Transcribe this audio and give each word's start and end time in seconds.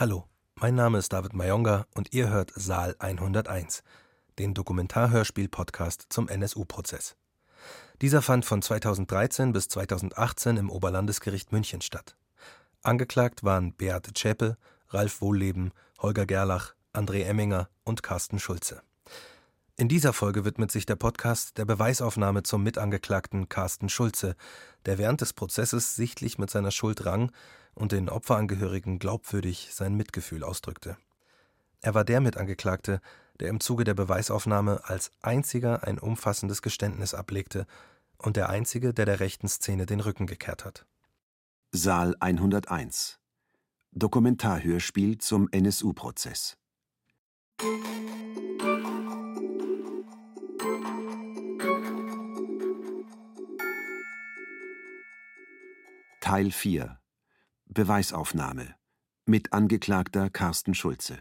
Hallo, 0.00 0.24
mein 0.54 0.76
Name 0.76 0.96
ist 0.96 1.12
David 1.12 1.34
Mayonga 1.34 1.84
und 1.94 2.14
ihr 2.14 2.30
hört 2.30 2.52
Saal 2.56 2.96
101, 3.00 3.82
den 4.38 4.54
Dokumentarhörspiel-Podcast 4.54 6.06
zum 6.08 6.26
NSU-Prozess. 6.26 7.16
Dieser 8.00 8.22
fand 8.22 8.46
von 8.46 8.62
2013 8.62 9.52
bis 9.52 9.68
2018 9.68 10.56
im 10.56 10.70
Oberlandesgericht 10.70 11.52
München 11.52 11.82
statt. 11.82 12.16
Angeklagt 12.82 13.44
waren 13.44 13.74
Beate 13.74 14.14
Zschäpe, 14.14 14.56
Ralf 14.88 15.20
Wohlleben, 15.20 15.70
Holger 15.98 16.24
Gerlach, 16.24 16.72
André 16.94 17.24
Emminger 17.24 17.68
und 17.84 18.02
Carsten 18.02 18.38
Schulze. 18.38 18.80
In 19.76 19.90
dieser 19.90 20.14
Folge 20.14 20.46
widmet 20.46 20.72
sich 20.72 20.86
der 20.86 20.96
Podcast 20.96 21.58
der 21.58 21.66
Beweisaufnahme 21.66 22.42
zum 22.42 22.62
Mitangeklagten 22.62 23.50
Carsten 23.50 23.90
Schulze, 23.90 24.34
der 24.86 24.96
während 24.96 25.20
des 25.20 25.34
Prozesses 25.34 25.94
sichtlich 25.94 26.38
mit 26.38 26.48
seiner 26.48 26.70
Schuld 26.70 27.04
rang 27.04 27.30
und 27.74 27.92
den 27.92 28.08
Opferangehörigen 28.08 28.98
glaubwürdig 28.98 29.70
sein 29.72 29.94
Mitgefühl 29.94 30.44
ausdrückte. 30.44 30.96
Er 31.80 31.94
war 31.94 32.04
der 32.04 32.20
Mitangeklagte, 32.20 33.00
der 33.40 33.48
im 33.48 33.60
Zuge 33.60 33.84
der 33.84 33.94
Beweisaufnahme 33.94 34.82
als 34.84 35.12
einziger 35.22 35.84
ein 35.84 35.98
umfassendes 35.98 36.62
Geständnis 36.62 37.14
ablegte 37.14 37.66
und 38.18 38.36
der 38.36 38.50
einzige, 38.50 38.92
der 38.92 39.06
der 39.06 39.20
rechten 39.20 39.48
Szene 39.48 39.86
den 39.86 40.00
Rücken 40.00 40.26
gekehrt 40.26 40.64
hat. 40.64 40.86
Saal 41.72 42.16
101 42.20 43.18
Dokumentarhörspiel 43.92 45.18
zum 45.18 45.48
NSU-Prozess 45.50 46.56
Teil 56.20 56.50
4 56.50 56.99
Beweisaufnahme 57.72 58.74
mit 59.26 59.52
Angeklagter 59.52 60.28
Carsten 60.28 60.74
Schulze. 60.74 61.20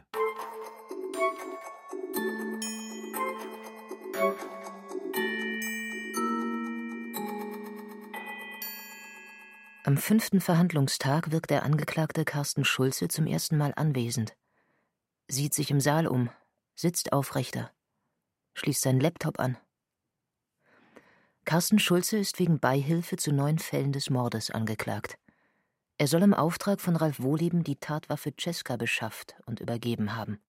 Am 9.83 9.97
fünften 9.97 10.41
Verhandlungstag 10.41 11.29
wirkt 11.29 11.51
der 11.51 11.61
Angeklagte 11.61 12.25
Carsten 12.25 12.65
Schulze 12.65 13.09
zum 13.09 13.27
ersten 13.27 13.55
Mal 13.55 13.73
anwesend. 13.75 14.35
Sieht 15.27 15.53
sich 15.53 15.69
im 15.69 15.79
Saal 15.79 16.07
um, 16.07 16.31
sitzt 16.73 17.13
aufrechter, 17.13 17.71
schließt 18.55 18.81
seinen 18.81 19.01
Laptop 19.01 19.39
an. 19.39 19.55
Carsten 21.45 21.77
Schulze 21.77 22.17
ist 22.17 22.39
wegen 22.39 22.59
Beihilfe 22.59 23.17
zu 23.17 23.31
neun 23.31 23.59
Fällen 23.59 23.91
des 23.91 24.09
Mordes 24.09 24.49
angeklagt. 24.49 25.19
Er 26.01 26.07
soll 26.07 26.23
im 26.23 26.33
Auftrag 26.33 26.79
von 26.79 26.95
Ralf 26.95 27.19
Wohleben 27.19 27.65
die 27.65 27.75
Tatwaffe 27.75 28.31
Cesca 28.39 28.77
beschafft 28.77 29.35
und 29.45 29.59
übergeben 29.59 30.15
haben. 30.15 30.39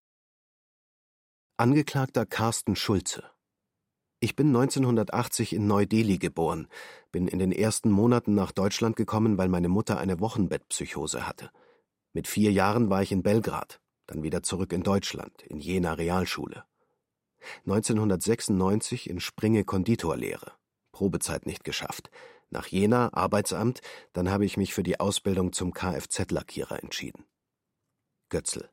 Angeklagter 1.57 2.25
Carsten 2.25 2.77
Schulze. 2.77 3.25
Ich 4.21 4.37
bin 4.37 4.47
1980 4.47 5.53
in 5.53 5.67
Neu-Delhi 5.67 6.19
geboren, 6.19 6.69
bin 7.11 7.27
in 7.27 7.41
den 7.41 7.51
ersten 7.51 7.91
Monaten 7.91 8.37
nach 8.37 8.53
Deutschland 8.53 8.95
gekommen, 8.95 9.39
weil 9.39 9.49
meine 9.49 9.69
Mutter 9.69 9.99
eine 9.99 10.21
Wochenbettpsychose 10.21 11.27
hatte. 11.27 11.51
Mit 12.13 12.29
vier 12.29 12.53
Jahren 12.53 12.89
war 12.89 13.03
ich 13.03 13.11
in 13.11 13.25
Belgrad, 13.25 13.81
dann 14.07 14.23
wieder 14.23 14.45
zurück 14.45 14.73
in 14.73 14.85
Deutschland, 14.85 15.43
in 15.43 15.59
Jena 15.59 15.95
Realschule. 15.95 16.63
1996 17.67 19.11
in 19.11 19.19
Springe 19.19 19.65
Konditorlehre. 19.65 20.53
Probezeit 20.93 21.47
nicht 21.47 21.65
geschafft. 21.65 22.09
Nach 22.51 22.67
Jena, 22.67 23.13
Arbeitsamt, 23.13 23.81
dann 24.13 24.31
habe 24.31 24.45
ich 24.45 24.57
mich 24.57 24.75
für 24.75 24.83
die 24.83 24.99
Ausbildung 24.99 25.53
zum 25.53 25.73
Kfz-Lackierer 25.73 26.83
entschieden. 26.83 27.25
Götzl. 28.29 28.69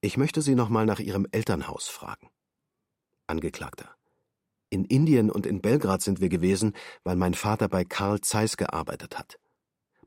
Ich 0.00 0.16
möchte 0.16 0.42
Sie 0.42 0.56
noch 0.56 0.68
mal 0.68 0.84
nach 0.84 0.98
Ihrem 0.98 1.26
Elternhaus 1.30 1.88
fragen. 1.88 2.28
Angeklagter. 3.28 3.94
In 4.68 4.84
Indien 4.84 5.30
und 5.30 5.46
in 5.46 5.60
Belgrad 5.60 6.02
sind 6.02 6.20
wir 6.20 6.28
gewesen, 6.28 6.74
weil 7.04 7.14
mein 7.14 7.34
Vater 7.34 7.68
bei 7.68 7.84
Karl 7.84 8.20
Zeiss 8.20 8.56
gearbeitet 8.56 9.16
hat. 9.16 9.38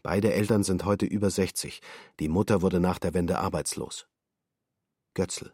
Beide 0.03 0.33
Eltern 0.33 0.63
sind 0.63 0.85
heute 0.85 1.05
über 1.05 1.29
60. 1.29 1.81
Die 2.19 2.27
Mutter 2.27 2.61
wurde 2.61 2.79
nach 2.79 2.99
der 2.99 3.13
Wende 3.13 3.39
arbeitslos. 3.39 4.07
Götzl. 5.13 5.53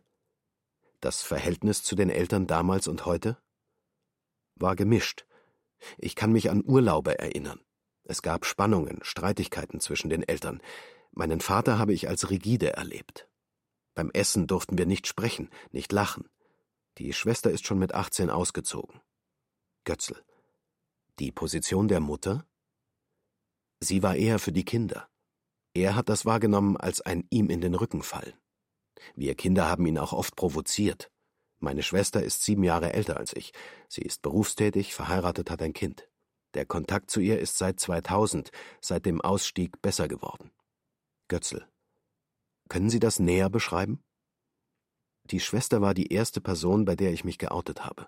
Das 1.01 1.21
Verhältnis 1.21 1.83
zu 1.83 1.95
den 1.95 2.09
Eltern 2.09 2.47
damals 2.47 2.87
und 2.87 3.05
heute? 3.05 3.37
War 4.55 4.75
gemischt. 4.75 5.25
Ich 5.97 6.15
kann 6.15 6.31
mich 6.31 6.49
an 6.49 6.63
Urlaube 6.65 7.19
erinnern. 7.19 7.59
Es 8.03 8.21
gab 8.21 8.45
Spannungen, 8.45 8.99
Streitigkeiten 9.03 9.79
zwischen 9.79 10.09
den 10.09 10.23
Eltern. 10.23 10.61
Meinen 11.11 11.41
Vater 11.41 11.77
habe 11.77 11.93
ich 11.93 12.07
als 12.07 12.29
rigide 12.29 12.73
erlebt. 12.73 13.27
Beim 13.93 14.09
Essen 14.11 14.47
durften 14.47 14.77
wir 14.77 14.85
nicht 14.85 15.07
sprechen, 15.07 15.49
nicht 15.71 15.91
lachen. 15.91 16.29
Die 16.97 17.13
Schwester 17.13 17.51
ist 17.51 17.65
schon 17.65 17.79
mit 17.79 17.93
18 17.93 18.29
ausgezogen. 18.29 19.01
Götzl. 19.83 20.23
Die 21.19 21.31
Position 21.31 21.87
der 21.87 21.99
Mutter? 21.99 22.45
Sie 23.79 24.03
war 24.03 24.15
eher 24.15 24.39
für 24.39 24.51
die 24.51 24.65
Kinder. 24.65 25.07
Er 25.73 25.95
hat 25.95 26.09
das 26.09 26.25
wahrgenommen 26.25 26.77
als 26.77 27.01
ein 27.01 27.25
ihm 27.29 27.49
in 27.49 27.61
den 27.61 27.75
Rücken 27.75 28.03
fallen. 28.03 28.33
Wir 29.15 29.35
Kinder 29.35 29.67
haben 29.67 29.85
ihn 29.85 29.97
auch 29.97 30.13
oft 30.13 30.35
provoziert. 30.35 31.11
Meine 31.63 31.83
Schwester 31.83 32.23
ist 32.23 32.43
sieben 32.43 32.63
Jahre 32.63 32.93
älter 32.93 33.17
als 33.17 33.33
ich. 33.33 33.53
Sie 33.87 34.01
ist 34.01 34.23
berufstätig, 34.23 34.95
verheiratet, 34.95 35.51
hat 35.51 35.61
ein 35.61 35.73
Kind. 35.73 36.09
Der 36.55 36.65
Kontakt 36.65 37.11
zu 37.11 37.19
ihr 37.19 37.39
ist 37.39 37.59
seit 37.59 37.79
2000, 37.79 38.51
seit 38.81 39.05
dem 39.05 39.21
Ausstieg, 39.21 39.79
besser 39.79 40.07
geworden. 40.07 40.49
Götzl. 41.27 41.67
Können 42.67 42.89
Sie 42.89 42.99
das 42.99 43.19
näher 43.19 43.51
beschreiben? 43.51 44.03
Die 45.25 45.39
Schwester 45.39 45.81
war 45.81 45.93
die 45.93 46.11
erste 46.11 46.41
Person, 46.41 46.83
bei 46.83 46.95
der 46.95 47.13
ich 47.13 47.23
mich 47.23 47.37
geoutet 47.37 47.85
habe. 47.85 48.07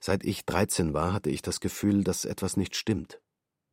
Seit 0.00 0.24
ich 0.24 0.44
13 0.44 0.92
war, 0.92 1.12
hatte 1.12 1.30
ich 1.30 1.42
das 1.42 1.60
Gefühl, 1.60 2.02
dass 2.02 2.24
etwas 2.24 2.56
nicht 2.56 2.74
stimmt. 2.74 3.20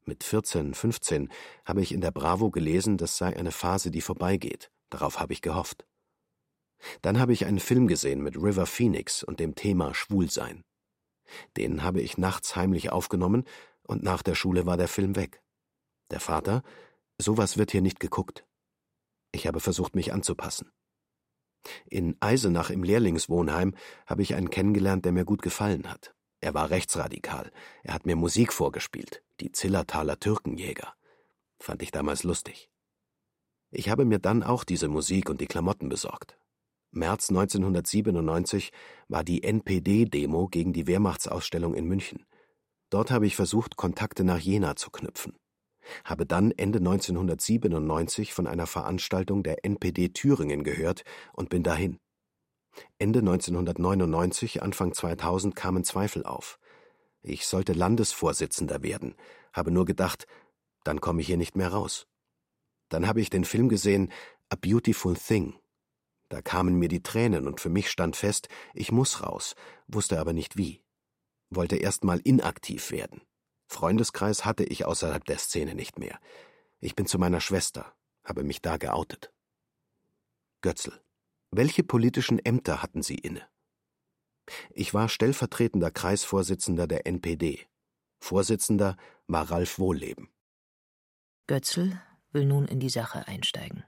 Mit 0.04 0.24
14, 0.24 0.76
15 0.76 1.32
habe 1.66 1.82
ich 1.82 1.92
in 1.92 2.02
der 2.02 2.12
Bravo 2.12 2.52
gelesen, 2.52 2.98
das 2.98 3.18
sei 3.18 3.36
eine 3.36 3.52
Phase, 3.52 3.90
die 3.90 4.02
vorbeigeht. 4.02 4.70
Darauf 4.92 5.20
habe 5.20 5.34
ich 5.34 5.42
gehofft. 5.42 5.88
Dann 7.02 7.20
habe 7.20 7.34
ich 7.34 7.46
einen 7.46 7.60
Film 7.60 7.88
gesehen 7.88 8.22
mit 8.22 8.36
River 8.36 8.66
Phoenix 8.66 9.24
und 9.24 9.40
dem 9.40 9.56
Thema 9.56 9.94
Schwulsein. 9.94 10.64
Den 11.58 11.84
habe 11.84 12.02
ich 12.02 12.18
nachts 12.18 12.56
heimlich 12.56 12.92
aufgenommen 12.92 13.46
und 13.84 14.04
nach 14.04 14.22
der 14.22 14.36
Schule 14.36 14.66
war 14.66 14.78
der 14.78 14.88
Film 14.88 15.16
weg. 15.16 15.42
Der 16.12 16.20
Vater, 16.20 16.64
sowas 17.18 17.58
wird 17.58 17.72
hier 17.72 17.82
nicht 17.82 18.00
geguckt. 18.00 18.46
Ich 19.32 19.48
habe 19.48 19.60
versucht, 19.60 19.96
mich 19.96 20.14
anzupassen. 20.14 20.72
In 21.90 22.16
Eisenach 22.20 22.70
im 22.70 22.84
Lehrlingswohnheim 22.84 23.76
habe 24.06 24.22
ich 24.22 24.36
einen 24.36 24.50
kennengelernt, 24.50 25.06
der 25.06 25.12
mir 25.12 25.26
gut 25.26 25.42
gefallen 25.42 25.90
hat. 25.90 26.14
Er 26.42 26.54
war 26.54 26.70
rechtsradikal. 26.70 27.52
Er 27.84 27.96
hat 27.96 28.06
mir 28.06 28.16
Musik 28.16 28.54
vorgespielt, 28.54 29.24
die 29.40 29.52
Zillertaler 29.52 30.20
Türkenjäger. 30.20 30.94
Fand 31.60 31.82
ich 31.82 31.92
damals 31.92 32.24
lustig. 32.24 32.70
Ich 33.72 33.90
habe 33.90 34.06
mir 34.06 34.20
dann 34.20 34.44
auch 34.44 34.64
diese 34.64 34.88
Musik 34.88 35.30
und 35.30 35.42
die 35.42 35.48
Klamotten 35.48 35.90
besorgt. 35.90 36.38
März 36.96 37.30
1997 37.30 38.72
war 39.10 39.24
die 39.24 39.44
NPD-Demo 39.44 40.48
gegen 40.48 40.74
die 40.74 40.88
Wehrmachtsausstellung 40.88 41.76
in 41.76 41.86
München. 41.86 42.26
Dort 42.90 43.12
habe 43.12 43.28
ich 43.28 43.36
versucht, 43.36 43.76
Kontakte 43.76 44.24
nach 44.24 44.40
Jena 44.40 44.76
zu 44.76 44.90
knüpfen. 44.92 45.38
Habe 46.04 46.26
dann 46.26 46.52
Ende 46.52 46.80
1997 46.80 48.34
von 48.34 48.48
einer 48.48 48.66
Veranstaltung 48.66 49.44
der 49.44 49.66
NPD 49.66 50.10
Thüringen 50.10 50.64
gehört 50.64 51.04
und 51.34 51.50
bin 51.50 51.64
dahin. 51.64 52.00
Ende 52.98 53.20
1999, 53.20 54.64
Anfang 54.64 54.94
2000 54.94 55.56
kamen 55.56 55.84
Zweifel 55.84 56.24
auf. 56.26 56.60
Ich 57.22 57.46
sollte 57.46 57.74
Landesvorsitzender 57.74 58.84
werden, 58.84 59.16
habe 59.54 59.72
nur 59.72 59.86
gedacht, 59.86 60.28
dann 60.84 61.02
komme 61.02 61.22
ich 61.22 61.28
hier 61.28 61.38
nicht 61.38 61.56
mehr 61.56 61.70
raus. 61.70 62.08
Dann 62.90 63.08
habe 63.08 63.22
ich 63.22 63.30
den 63.30 63.46
Film 63.46 63.70
gesehen 63.70 64.12
A 64.50 64.56
Beautiful 64.56 65.16
Thing 65.16 65.56
da 66.30 66.42
kamen 66.42 66.76
mir 66.76 66.88
die 66.88 67.04
Tränen 67.04 67.48
und 67.48 67.62
für 67.62 67.70
mich 67.70 67.90
stand 67.90 68.16
fest, 68.16 68.48
ich 68.74 68.92
muss 68.92 69.22
raus, 69.22 69.56
wusste 69.88 70.20
aber 70.20 70.34
nicht 70.34 70.58
wie. 70.58 70.82
Wollte 71.50 71.78
erst 71.78 72.04
mal 72.04 72.20
inaktiv 72.24 72.92
werden. 72.92 73.22
Freundeskreis 73.68 74.46
hatte 74.46 74.64
ich 74.64 74.86
außerhalb 74.86 75.24
der 75.26 75.38
Szene 75.38 75.76
nicht 75.76 76.00
mehr. 76.00 76.20
Ich 76.80 76.96
bin 76.96 77.06
zu 77.06 77.20
meiner 77.20 77.42
Schwester, 77.42 77.94
habe 78.24 78.44
mich 78.44 78.62
da 78.62 78.78
geoutet. 78.78 79.32
Götzl. 80.62 81.00
Welche 81.52 81.84
politischen 81.84 82.40
Ämter 82.40 82.82
hatten 82.82 83.02
Sie 83.02 83.16
inne? 83.16 83.48
Ich 84.72 84.94
war 84.94 85.10
stellvertretender 85.10 85.92
Kreisvorsitzender 85.92 86.88
der 86.88 87.08
NPD. 87.08 87.66
Vorsitzender 88.20 88.98
war 89.28 89.50
Ralf 89.50 89.80
Wohlleben. 89.80 90.30
Götzl 91.48 92.02
will 92.32 92.46
nun 92.46 92.68
in 92.68 92.80
die 92.80 92.90
Sache 92.90 93.28
einsteigen. 93.28 93.84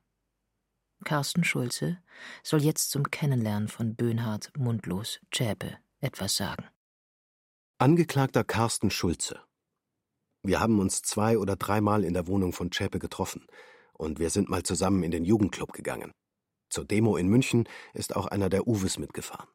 Carsten 1.03 1.43
Schulze 1.43 1.99
soll 2.43 2.63
jetzt 2.63 2.91
zum 2.91 3.09
Kennenlernen 3.09 3.67
von 3.67 3.95
Böhnhardt 3.95 4.51
Mundlos 4.57 5.19
Zschäpe 5.31 5.77
etwas 5.99 6.35
sagen. 6.35 6.65
Angeklagter 7.77 8.43
Carsten 8.43 8.89
Schulze. 8.89 9.39
Wir 10.43 10.59
haben 10.59 10.79
uns 10.79 11.01
zwei 11.01 11.37
oder 11.37 11.55
dreimal 11.55 12.03
in 12.03 12.13
der 12.13 12.27
Wohnung 12.27 12.53
von 12.53 12.71
Zschäpe 12.71 12.99
getroffen 12.99 13.45
und 13.93 14.19
wir 14.19 14.29
sind 14.29 14.49
mal 14.49 14.63
zusammen 14.63 15.03
in 15.03 15.11
den 15.11 15.25
Jugendclub 15.25 15.73
gegangen. 15.73 16.11
Zur 16.69 16.85
Demo 16.85 17.17
in 17.17 17.27
München 17.27 17.67
ist 17.93 18.15
auch 18.15 18.27
einer 18.27 18.49
der 18.49 18.67
Uwes 18.67 18.97
mitgefahren. 18.97 19.47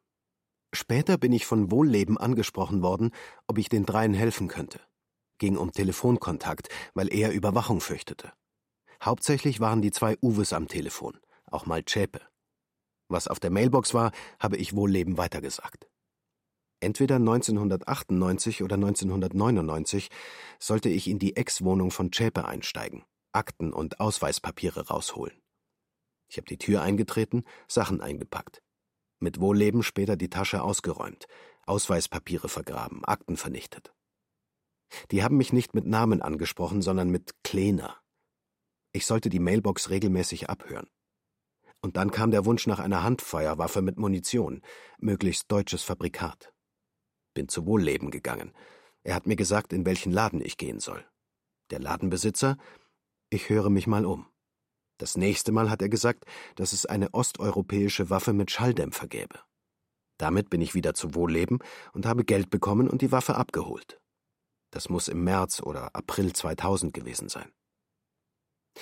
Später 0.73 1.17
bin 1.17 1.31
ich 1.33 1.45
von 1.45 1.69
Wohlleben 1.69 2.17
angesprochen 2.17 2.81
worden, 2.81 3.11
ob 3.47 3.57
ich 3.59 3.69
den 3.69 3.85
dreien 3.85 4.13
helfen 4.13 4.47
könnte. 4.47 4.79
Ging 5.37 5.57
um 5.57 5.71
Telefonkontakt, 5.71 6.69
weil 6.93 7.13
er 7.13 7.31
Überwachung 7.31 7.79
fürchtete. 7.79 8.33
Hauptsächlich 9.03 9.59
waren 9.59 9.81
die 9.81 9.91
zwei 9.91 10.17
Uwes 10.21 10.53
am 10.53 10.67
Telefon, 10.67 11.19
auch 11.53 11.65
mal 11.65 11.85
Zschäpe. 11.85 12.21
Was 13.09 13.27
auf 13.27 13.39
der 13.39 13.51
Mailbox 13.51 13.93
war, 13.93 14.11
habe 14.39 14.57
ich 14.57 14.75
Wohlleben 14.75 15.17
weitergesagt. 15.17 15.87
Entweder 16.79 17.15
1998 17.15 18.63
oder 18.63 18.75
1999 18.75 20.09
sollte 20.59 20.89
ich 20.89 21.07
in 21.07 21.19
die 21.19 21.35
Ex-Wohnung 21.37 21.91
von 21.91 22.11
Zschäpe 22.11 22.45
einsteigen, 22.45 23.05
Akten 23.31 23.71
und 23.71 23.99
Ausweispapiere 23.99 24.87
rausholen. 24.87 25.41
Ich 26.29 26.37
habe 26.37 26.47
die 26.47 26.57
Tür 26.57 26.81
eingetreten, 26.81 27.43
Sachen 27.67 28.01
eingepackt. 28.01 28.61
Mit 29.19 29.39
Wohlleben 29.39 29.83
später 29.83 30.17
die 30.17 30.29
Tasche 30.29 30.61
ausgeräumt, 30.61 31.27
Ausweispapiere 31.65 32.49
vergraben, 32.49 33.05
Akten 33.05 33.37
vernichtet. 33.37 33.93
Die 35.11 35.23
haben 35.23 35.37
mich 35.37 35.53
nicht 35.53 35.73
mit 35.73 35.85
Namen 35.85 36.21
angesprochen, 36.21 36.81
sondern 36.81 37.09
mit 37.09 37.31
Kleiner. 37.43 37.97
Ich 38.91 39.05
sollte 39.05 39.29
die 39.29 39.39
Mailbox 39.39 39.89
regelmäßig 39.89 40.49
abhören. 40.49 40.89
Und 41.83 41.97
dann 41.97 42.11
kam 42.11 42.31
der 42.31 42.45
Wunsch 42.45 42.65
nach 42.65 42.79
einer 42.79 43.03
Handfeuerwaffe 43.03 43.81
mit 43.81 43.99
Munition, 43.99 44.61
möglichst 44.99 45.51
deutsches 45.51 45.83
Fabrikat. 45.83 46.53
Bin 47.33 47.49
zu 47.49 47.65
Wohlleben 47.65 48.09
gegangen. 48.09 48.53
Er 49.03 49.15
hat 49.15 49.27
mir 49.27 49.35
gesagt, 49.35 49.73
in 49.73 49.85
welchen 49.85 50.13
Laden 50.13 50.39
ich 50.39 50.57
gehen 50.57 50.79
soll. 50.79 51.05
Der 51.71 51.79
Ladenbesitzer, 51.79 52.57
ich 53.29 53.49
höre 53.49 53.69
mich 53.69 53.85
mal 53.85 54.05
um. 54.05 54.27
Das 54.97 55.17
nächste 55.17 55.51
Mal 55.51 55.69
hat 55.69 55.81
er 55.81 55.89
gesagt, 55.89 56.23
dass 56.55 56.71
es 56.71 56.85
eine 56.85 57.13
osteuropäische 57.13 58.09
Waffe 58.09 58.31
mit 58.31 58.49
Schalldämpfer 58.49 59.07
gäbe. 59.07 59.39
Damit 60.17 60.49
bin 60.49 60.61
ich 60.61 60.75
wieder 60.75 60.93
zu 60.93 61.15
Wohlleben 61.15 61.59
und 61.91 62.05
habe 62.05 62.23
Geld 62.23 62.49
bekommen 62.49 62.89
und 62.89 63.01
die 63.01 63.11
Waffe 63.11 63.35
abgeholt. 63.35 63.99
Das 64.71 64.87
muss 64.87 65.09
im 65.09 65.25
März 65.25 65.61
oder 65.61 65.93
April 65.93 66.31
2000 66.31 66.93
gewesen 66.93 67.27
sein. 67.27 67.51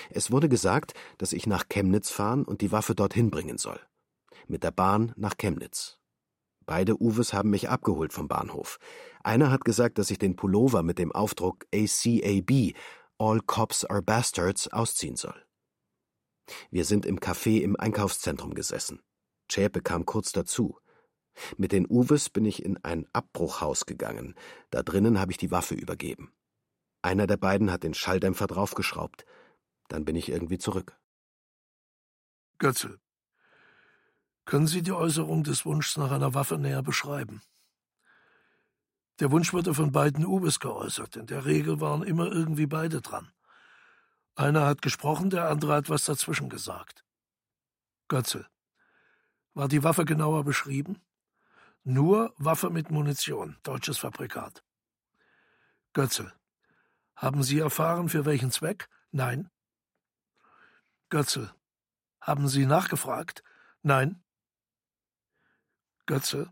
Es 0.09 0.31
wurde 0.31 0.49
gesagt, 0.49 0.93
dass 1.17 1.33
ich 1.33 1.47
nach 1.47 1.67
Chemnitz 1.69 2.09
fahren 2.09 2.45
und 2.45 2.61
die 2.61 2.71
Waffe 2.71 2.95
dorthin 2.95 3.29
bringen 3.29 3.57
soll. 3.57 3.79
Mit 4.47 4.63
der 4.63 4.71
Bahn 4.71 5.13
nach 5.15 5.37
Chemnitz. 5.37 5.99
Beide 6.65 7.01
Uwes 7.01 7.33
haben 7.33 7.49
mich 7.49 7.69
abgeholt 7.69 8.13
vom 8.13 8.27
Bahnhof. 8.27 8.79
Einer 9.23 9.51
hat 9.51 9.65
gesagt, 9.65 9.97
dass 9.97 10.11
ich 10.11 10.17
den 10.17 10.35
Pullover 10.35 10.83
mit 10.83 10.99
dem 10.99 11.11
Aufdruck 11.11 11.65
ACAB, 11.73 12.73
All 13.17 13.41
Cops 13.41 13.85
are 13.85 14.01
Bastards, 14.01 14.67
ausziehen 14.69 15.15
soll. 15.15 15.35
Wir 16.69 16.85
sind 16.85 17.05
im 17.05 17.19
Café 17.19 17.61
im 17.61 17.75
Einkaufszentrum 17.75 18.53
gesessen. 18.53 19.01
Zschäpe 19.49 19.81
kam 19.81 20.05
kurz 20.05 20.31
dazu. 20.31 20.77
Mit 21.57 21.71
den 21.71 21.87
Uwes 21.89 22.29
bin 22.29 22.45
ich 22.45 22.63
in 22.63 22.77
ein 22.83 23.05
Abbruchhaus 23.13 23.85
gegangen. 23.85 24.35
Da 24.69 24.83
drinnen 24.83 25.19
habe 25.19 25.31
ich 25.31 25.37
die 25.37 25.51
Waffe 25.51 25.75
übergeben. 25.75 26.31
Einer 27.01 27.27
der 27.27 27.37
beiden 27.37 27.71
hat 27.71 27.83
den 27.83 27.93
Schalldämpfer 27.93 28.47
draufgeschraubt. 28.47 29.25
Dann 29.91 30.05
bin 30.05 30.15
ich 30.15 30.29
irgendwie 30.29 30.57
zurück. 30.57 30.97
Götzel, 32.59 32.97
können 34.45 34.65
Sie 34.65 34.83
die 34.83 34.93
Äußerung 34.93 35.43
des 35.43 35.65
Wunschs 35.65 35.97
nach 35.97 36.11
einer 36.11 36.33
Waffe 36.33 36.57
näher 36.57 36.81
beschreiben? 36.81 37.41
Der 39.19 39.31
Wunsch 39.31 39.51
wurde 39.51 39.73
von 39.73 39.91
beiden 39.91 40.25
Uwes 40.25 40.61
geäußert. 40.61 41.17
In 41.17 41.27
der 41.27 41.43
Regel 41.43 41.81
waren 41.81 42.03
immer 42.03 42.31
irgendwie 42.31 42.67
beide 42.67 43.01
dran. 43.01 43.33
Einer 44.33 44.65
hat 44.65 44.81
gesprochen, 44.81 45.29
der 45.29 45.49
andere 45.49 45.73
hat 45.73 45.89
was 45.89 46.05
dazwischen 46.05 46.47
gesagt. 46.47 47.03
Götzel. 48.07 48.47
War 49.53 49.67
die 49.67 49.83
Waffe 49.83 50.05
genauer 50.05 50.45
beschrieben? 50.45 51.01
Nur 51.83 52.33
Waffe 52.37 52.69
mit 52.69 52.91
Munition, 52.91 53.57
deutsches 53.63 53.97
Fabrikat. 53.97 54.63
Götzel. 55.91 56.31
Haben 57.17 57.43
Sie 57.43 57.59
erfahren, 57.59 58.07
für 58.07 58.23
welchen 58.23 58.51
Zweck? 58.51 58.87
Nein. 59.11 59.50
Götzel. 61.11 61.53
Haben 62.21 62.47
Sie 62.47 62.65
nachgefragt? 62.65 63.43
Nein. 63.81 64.23
Götzel. 66.05 66.49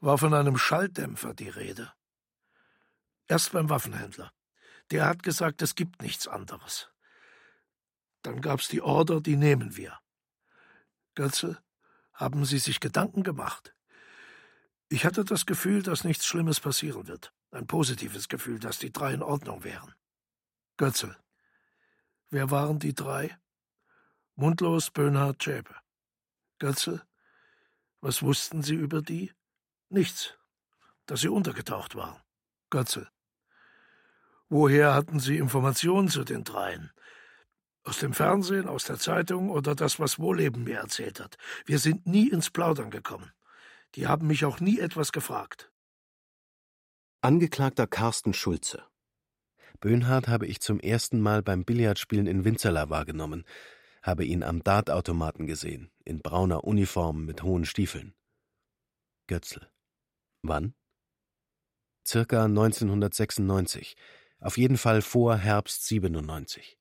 War 0.00 0.16
von 0.16 0.32
einem 0.32 0.56
Schalldämpfer 0.56 1.34
die 1.34 1.50
Rede. 1.50 1.92
Erst 3.28 3.52
beim 3.52 3.68
Waffenhändler. 3.68 4.32
Der 4.90 5.04
hat 5.04 5.22
gesagt, 5.22 5.60
es 5.60 5.74
gibt 5.74 6.00
nichts 6.00 6.26
anderes. 6.26 6.88
Dann 8.22 8.40
gab's 8.40 8.68
die 8.68 8.80
Order, 8.80 9.20
die 9.20 9.36
nehmen 9.36 9.76
wir. 9.76 9.98
Götze, 11.14 11.62
haben 12.14 12.46
Sie 12.46 12.58
sich 12.58 12.80
Gedanken 12.80 13.22
gemacht? 13.22 13.74
Ich 14.88 15.04
hatte 15.04 15.24
das 15.24 15.44
Gefühl, 15.44 15.82
dass 15.82 16.04
nichts 16.04 16.24
Schlimmes 16.24 16.60
passieren 16.60 17.06
wird. 17.06 17.34
Ein 17.50 17.66
positives 17.66 18.28
Gefühl, 18.28 18.60
dass 18.60 18.78
die 18.78 18.92
drei 18.92 19.12
in 19.12 19.22
Ordnung 19.22 19.62
wären. 19.62 19.94
Götze. 20.78 21.16
Wer 22.30 22.50
waren 22.50 22.78
die 22.78 22.94
drei? 22.94 23.36
Mundlos, 24.34 24.90
Böhnhardt, 24.90 25.42
Schäpe. 25.42 25.74
Götze. 26.58 27.02
Was 28.00 28.22
wussten 28.22 28.62
Sie 28.62 28.74
über 28.74 29.02
die? 29.02 29.32
Nichts. 29.88 30.34
Dass 31.06 31.20
sie 31.20 31.28
untergetaucht 31.28 31.94
waren. 31.94 32.20
Götze. 32.70 33.08
Woher 34.48 34.94
hatten 34.94 35.20
Sie 35.20 35.38
Informationen 35.38 36.08
zu 36.08 36.24
den 36.24 36.44
dreien? 36.44 36.92
Aus 37.84 37.98
dem 37.98 38.12
Fernsehen, 38.12 38.68
aus 38.68 38.84
der 38.84 38.98
Zeitung 38.98 39.50
oder 39.50 39.74
das, 39.74 40.00
was 40.00 40.18
Wohleben 40.18 40.64
mir 40.64 40.78
erzählt 40.78 41.20
hat. 41.20 41.36
Wir 41.64 41.78
sind 41.78 42.06
nie 42.06 42.28
ins 42.28 42.50
Plaudern 42.50 42.90
gekommen. 42.90 43.32
Die 43.94 44.08
haben 44.08 44.26
mich 44.26 44.44
auch 44.44 44.60
nie 44.60 44.80
etwas 44.80 45.12
gefragt. 45.12 45.70
Angeklagter 47.20 47.86
Carsten 47.86 48.34
Schulze. 48.34 48.84
Böhnhardt 49.76 50.28
habe 50.28 50.46
ich 50.46 50.60
zum 50.60 50.80
ersten 50.80 51.20
Mal 51.20 51.42
beim 51.42 51.64
Billardspielen 51.64 52.26
in 52.26 52.44
Winzerla 52.44 52.90
wahrgenommen, 52.90 53.44
habe 54.02 54.24
ihn 54.24 54.42
am 54.42 54.62
Dartautomaten 54.62 55.46
gesehen, 55.46 55.90
in 56.04 56.20
brauner 56.20 56.64
Uniform 56.64 57.24
mit 57.24 57.42
hohen 57.42 57.64
Stiefeln. 57.64 58.14
Götzl. 59.26 59.68
Wann? 60.42 60.74
Circa 62.06 62.44
1996. 62.44 63.96
Auf 64.40 64.58
jeden 64.58 64.78
Fall 64.78 65.02
vor 65.02 65.36
Herbst 65.36 65.86
97. 65.86 66.78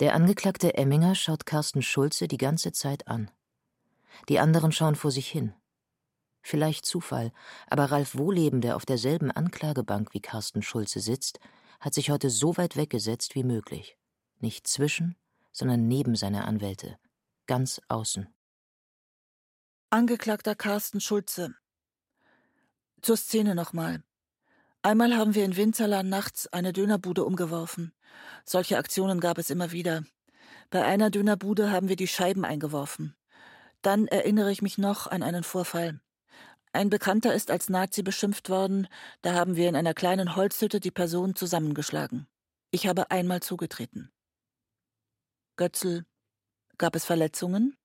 Der 0.00 0.14
Angeklagte 0.14 0.74
Emminger 0.74 1.14
schaut 1.14 1.46
Carsten 1.46 1.82
Schulze 1.82 2.26
die 2.26 2.38
ganze 2.38 2.72
Zeit 2.72 3.06
an. 3.06 3.30
Die 4.28 4.40
anderen 4.40 4.72
schauen 4.72 4.96
vor 4.96 5.12
sich 5.12 5.28
hin. 5.28 5.54
Vielleicht 6.42 6.84
Zufall, 6.84 7.32
aber 7.68 7.86
Ralf 7.86 8.16
Wohleben, 8.16 8.60
der 8.60 8.76
auf 8.76 8.84
derselben 8.84 9.30
Anklagebank 9.30 10.12
wie 10.12 10.20
Carsten 10.20 10.62
Schulze 10.62 11.00
sitzt, 11.00 11.38
hat 11.80 11.94
sich 11.94 12.10
heute 12.10 12.30
so 12.30 12.56
weit 12.56 12.76
weggesetzt 12.76 13.34
wie 13.34 13.44
möglich. 13.44 13.96
Nicht 14.40 14.66
zwischen, 14.66 15.16
sondern 15.52 15.86
neben 15.86 16.16
seine 16.16 16.44
Anwälte. 16.44 16.98
Ganz 17.46 17.80
außen. 17.88 18.28
Angeklagter 19.90 20.54
Carsten 20.54 21.00
Schulze. 21.00 21.54
Zur 23.02 23.16
Szene 23.16 23.54
nochmal. 23.54 24.02
Einmal 24.82 25.16
haben 25.16 25.34
wir 25.34 25.44
in 25.44 25.56
Winzerland 25.56 26.08
nachts 26.08 26.46
eine 26.52 26.72
Dönerbude 26.72 27.24
umgeworfen. 27.24 27.92
Solche 28.44 28.78
Aktionen 28.78 29.20
gab 29.20 29.38
es 29.38 29.50
immer 29.50 29.70
wieder. 29.70 30.04
Bei 30.70 30.84
einer 30.84 31.10
Dönerbude 31.10 31.70
haben 31.70 31.88
wir 31.88 31.96
die 31.96 32.08
Scheiben 32.08 32.44
eingeworfen. 32.44 33.14
Dann 33.82 34.06
erinnere 34.06 34.50
ich 34.50 34.62
mich 34.62 34.78
noch 34.78 35.06
an 35.06 35.22
einen 35.22 35.44
Vorfall. 35.44 36.00
Ein 36.74 36.88
Bekannter 36.88 37.34
ist 37.34 37.50
als 37.50 37.68
Nazi 37.68 38.02
beschimpft 38.02 38.48
worden, 38.48 38.88
da 39.20 39.34
haben 39.34 39.56
wir 39.56 39.68
in 39.68 39.76
einer 39.76 39.92
kleinen 39.92 40.36
Holzhütte 40.36 40.80
die 40.80 40.90
Person 40.90 41.34
zusammengeschlagen. 41.34 42.26
Ich 42.70 42.86
habe 42.86 43.10
einmal 43.10 43.42
zugetreten. 43.42 44.10
Götzl, 45.56 46.06
gab 46.78 46.96
es 46.96 47.04
Verletzungen? 47.04 47.76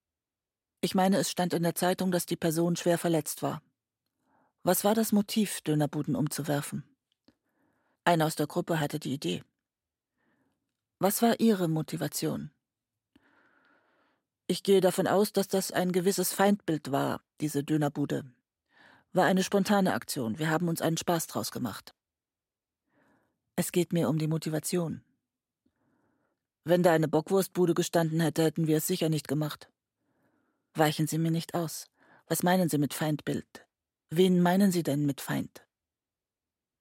Ich 0.80 0.96
meine, 0.96 1.18
es 1.18 1.30
stand 1.30 1.54
in 1.54 1.64
der 1.64 1.76
Zeitung, 1.76 2.12
dass 2.12 2.26
die 2.26 2.38
Person 2.38 2.78
schwer 2.78 2.98
verletzt 2.98 3.42
war. 3.42 3.62
Was 4.64 4.86
war 4.86 4.96
das 4.96 5.12
Motiv, 5.12 5.60
Dönerbuden 5.62 6.16
umzuwerfen? 6.16 6.84
Einer 8.06 8.26
aus 8.26 8.36
der 8.36 8.48
Gruppe 8.48 8.80
hatte 8.80 9.00
die 9.00 9.14
Idee. 9.14 9.44
Was 11.00 11.22
war 11.22 11.42
Ihre 11.42 11.68
Motivation? 11.68 12.52
Ich 14.48 14.64
gehe 14.64 14.80
davon 14.80 15.08
aus, 15.08 15.34
dass 15.34 15.50
das 15.50 15.74
ein 15.74 15.92
gewisses 15.92 16.32
Feindbild 16.32 16.92
war, 16.92 17.22
diese 17.42 17.66
Dönerbude. 17.66 18.24
War 19.18 19.26
eine 19.26 19.42
spontane 19.42 19.96
Aktion. 19.96 20.38
Wir 20.38 20.52
haben 20.52 20.68
uns 20.68 20.80
einen 20.80 20.96
Spaß 20.96 21.26
draus 21.26 21.50
gemacht. 21.50 21.96
Es 23.56 23.72
geht 23.72 23.92
mir 23.92 24.10
um 24.10 24.20
die 24.20 24.28
Motivation. 24.28 25.02
Wenn 26.64 26.84
da 26.84 26.94
eine 26.94 27.08
Bockwurstbude 27.08 27.74
gestanden 27.74 28.20
hätte, 28.20 28.44
hätten 28.44 28.68
wir 28.68 28.78
es 28.78 28.86
sicher 28.86 29.10
nicht 29.10 29.28
gemacht. 29.28 29.72
Weichen 30.76 31.08
Sie 31.08 31.18
mir 31.18 31.32
nicht 31.32 31.56
aus. 31.56 31.88
Was 32.28 32.44
meinen 32.44 32.70
Sie 32.70 32.78
mit 32.78 32.94
Feindbild? 32.94 33.66
Wen 34.12 34.40
meinen 34.40 34.72
Sie 34.72 34.84
denn 34.84 35.08
mit 35.08 35.20
Feind? 35.20 35.66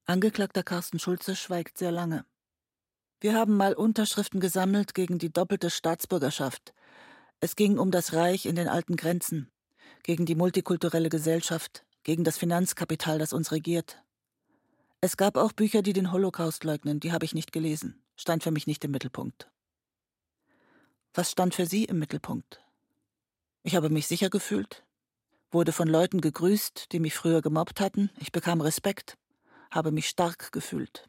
Angeklagter 0.05 0.63
Carsten 0.63 0.99
Schulze 0.99 1.37
schweigt 1.37 1.79
sehr 1.79 1.91
lange. 1.91 2.27
Wir 3.19 3.33
haben 3.33 3.57
mal 3.57 3.73
Unterschriften 3.73 4.41
gesammelt 4.41 4.93
gegen 4.93 5.19
die 5.19 5.33
doppelte 5.33 5.71
Staatsbürgerschaft. 5.71 6.75
Es 7.41 7.57
ging 7.57 7.79
um 7.79 7.91
das 7.91 8.13
Reich 8.13 8.45
in 8.45 8.57
den 8.57 8.69
alten 8.69 8.97
Grenzen, 8.97 9.51
gegen 10.03 10.27
die 10.27 10.35
multikulturelle 10.35 11.09
Gesellschaft, 11.09 11.86
gegen 12.07 12.23
das 12.23 12.39
Finanzkapital, 12.39 13.19
das 13.19 13.33
uns 13.33 13.51
regiert. 13.51 14.01
Es 15.01 15.17
gab 15.17 15.37
auch 15.37 15.51
Bücher, 15.51 15.83
die 15.83 15.93
den 15.93 16.13
Holocaust 16.13 16.63
leugnen, 16.63 17.01
die 17.01 17.11
habe 17.11 17.25
ich 17.25 17.35
nicht 17.35 17.51
gelesen, 17.51 18.01
stand 18.15 18.45
für 18.45 18.53
mich 18.53 18.69
nicht 18.69 18.85
im 18.85 18.93
Mittelpunkt. 18.93 19.51
Was 21.15 21.33
stand 21.33 21.57
für 21.57 21.67
Sie 21.67 21.85
im 21.85 21.99
Mittelpunkt? 21.99 22.61
Ich 23.65 23.75
habe 23.75 23.91
mich 23.91 24.07
sicher 24.07 24.31
gefühlt, 24.31 24.85
wurde 25.51 25.73
von 25.73 25.89
Leuten 25.89 26.21
gegrüßt, 26.21 26.93
die 26.93 27.01
mich 27.01 27.15
früher 27.15 27.43
gemobbt 27.43 27.81
hatten, 27.81 28.11
ich 28.21 28.31
bekam 28.31 28.61
Respekt, 28.61 29.19
habe 29.73 29.91
mich 29.91 30.09
stark 30.09 30.53
gefühlt. 30.53 31.09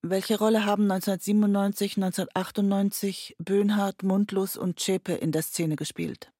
Welche 0.00 0.38
Rolle 0.38 0.64
haben 0.64 0.90
1997, 0.90 1.98
1998 1.98 3.36
Böhnhardt, 3.38 4.02
Mundlos 4.02 4.56
und 4.56 4.80
Zschäpe 4.80 5.12
in 5.12 5.32
der 5.32 5.42
Szene 5.42 5.76
gespielt? 5.76 6.32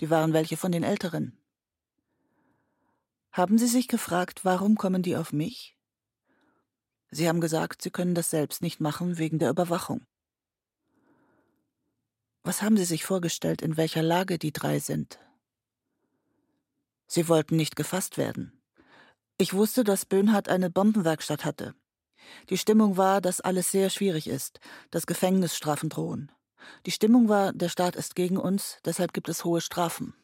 Die 0.00 0.10
waren 0.10 0.32
welche 0.32 0.56
von 0.56 0.72
den 0.72 0.82
Älteren. 0.82 1.38
Haben 3.32 3.58
Sie 3.58 3.68
sich 3.68 3.86
gefragt, 3.86 4.44
warum 4.44 4.76
kommen 4.76 5.02
die 5.02 5.16
auf 5.16 5.32
mich? 5.32 5.76
Sie 7.10 7.28
haben 7.28 7.40
gesagt, 7.40 7.82
Sie 7.82 7.90
können 7.90 8.14
das 8.14 8.30
selbst 8.30 8.62
nicht 8.62 8.80
machen 8.80 9.18
wegen 9.18 9.38
der 9.38 9.50
Überwachung. 9.50 10.06
Was 12.42 12.62
haben 12.62 12.76
Sie 12.76 12.84
sich 12.84 13.04
vorgestellt, 13.04 13.62
in 13.62 13.76
welcher 13.76 14.02
Lage 14.02 14.38
die 14.38 14.52
drei 14.52 14.78
sind? 14.78 15.18
Sie 17.06 17.28
wollten 17.28 17.56
nicht 17.56 17.76
gefasst 17.76 18.16
werden. 18.16 18.62
Ich 19.36 19.52
wusste, 19.52 19.84
dass 19.84 20.06
Böhnhardt 20.06 20.48
eine 20.48 20.70
Bombenwerkstatt 20.70 21.44
hatte. 21.44 21.74
Die 22.48 22.58
Stimmung 22.58 22.96
war, 22.96 23.20
dass 23.20 23.40
alles 23.40 23.70
sehr 23.70 23.90
schwierig 23.90 24.28
ist, 24.28 24.60
dass 24.90 25.06
Gefängnisstrafen 25.06 25.88
drohen. 25.88 26.32
Die 26.86 26.90
Stimmung 26.90 27.28
war, 27.28 27.52
der 27.52 27.68
Staat 27.68 27.96
ist 27.96 28.14
gegen 28.14 28.36
uns, 28.36 28.78
deshalb 28.84 29.12
gibt 29.12 29.28
es 29.28 29.44
hohe 29.44 29.60
Strafen. 29.60 30.14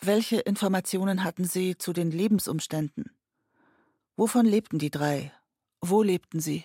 Welche 0.00 0.40
Informationen 0.40 1.24
hatten 1.24 1.44
Sie 1.44 1.78
zu 1.78 1.92
den 1.92 2.10
Lebensumständen? 2.10 3.10
Wovon 4.16 4.46
lebten 4.46 4.78
die 4.78 4.90
drei? 4.90 5.32
Wo 5.80 6.02
lebten 6.02 6.40
sie? 6.40 6.64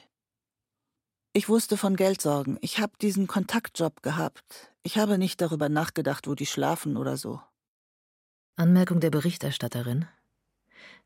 Ich 1.33 1.49
wusste 1.49 1.77
von 1.77 1.95
Geldsorgen. 1.95 2.57
Ich 2.61 2.79
habe 2.79 2.93
diesen 3.01 3.27
Kontaktjob 3.27 4.01
gehabt. 4.01 4.71
Ich 4.83 4.97
habe 4.97 5.17
nicht 5.17 5.39
darüber 5.39 5.69
nachgedacht, 5.69 6.27
wo 6.27 6.35
die 6.35 6.45
schlafen 6.45 6.97
oder 6.97 7.15
so. 7.15 7.41
Anmerkung 8.55 8.99
der 8.99 9.11
Berichterstatterin. 9.11 10.07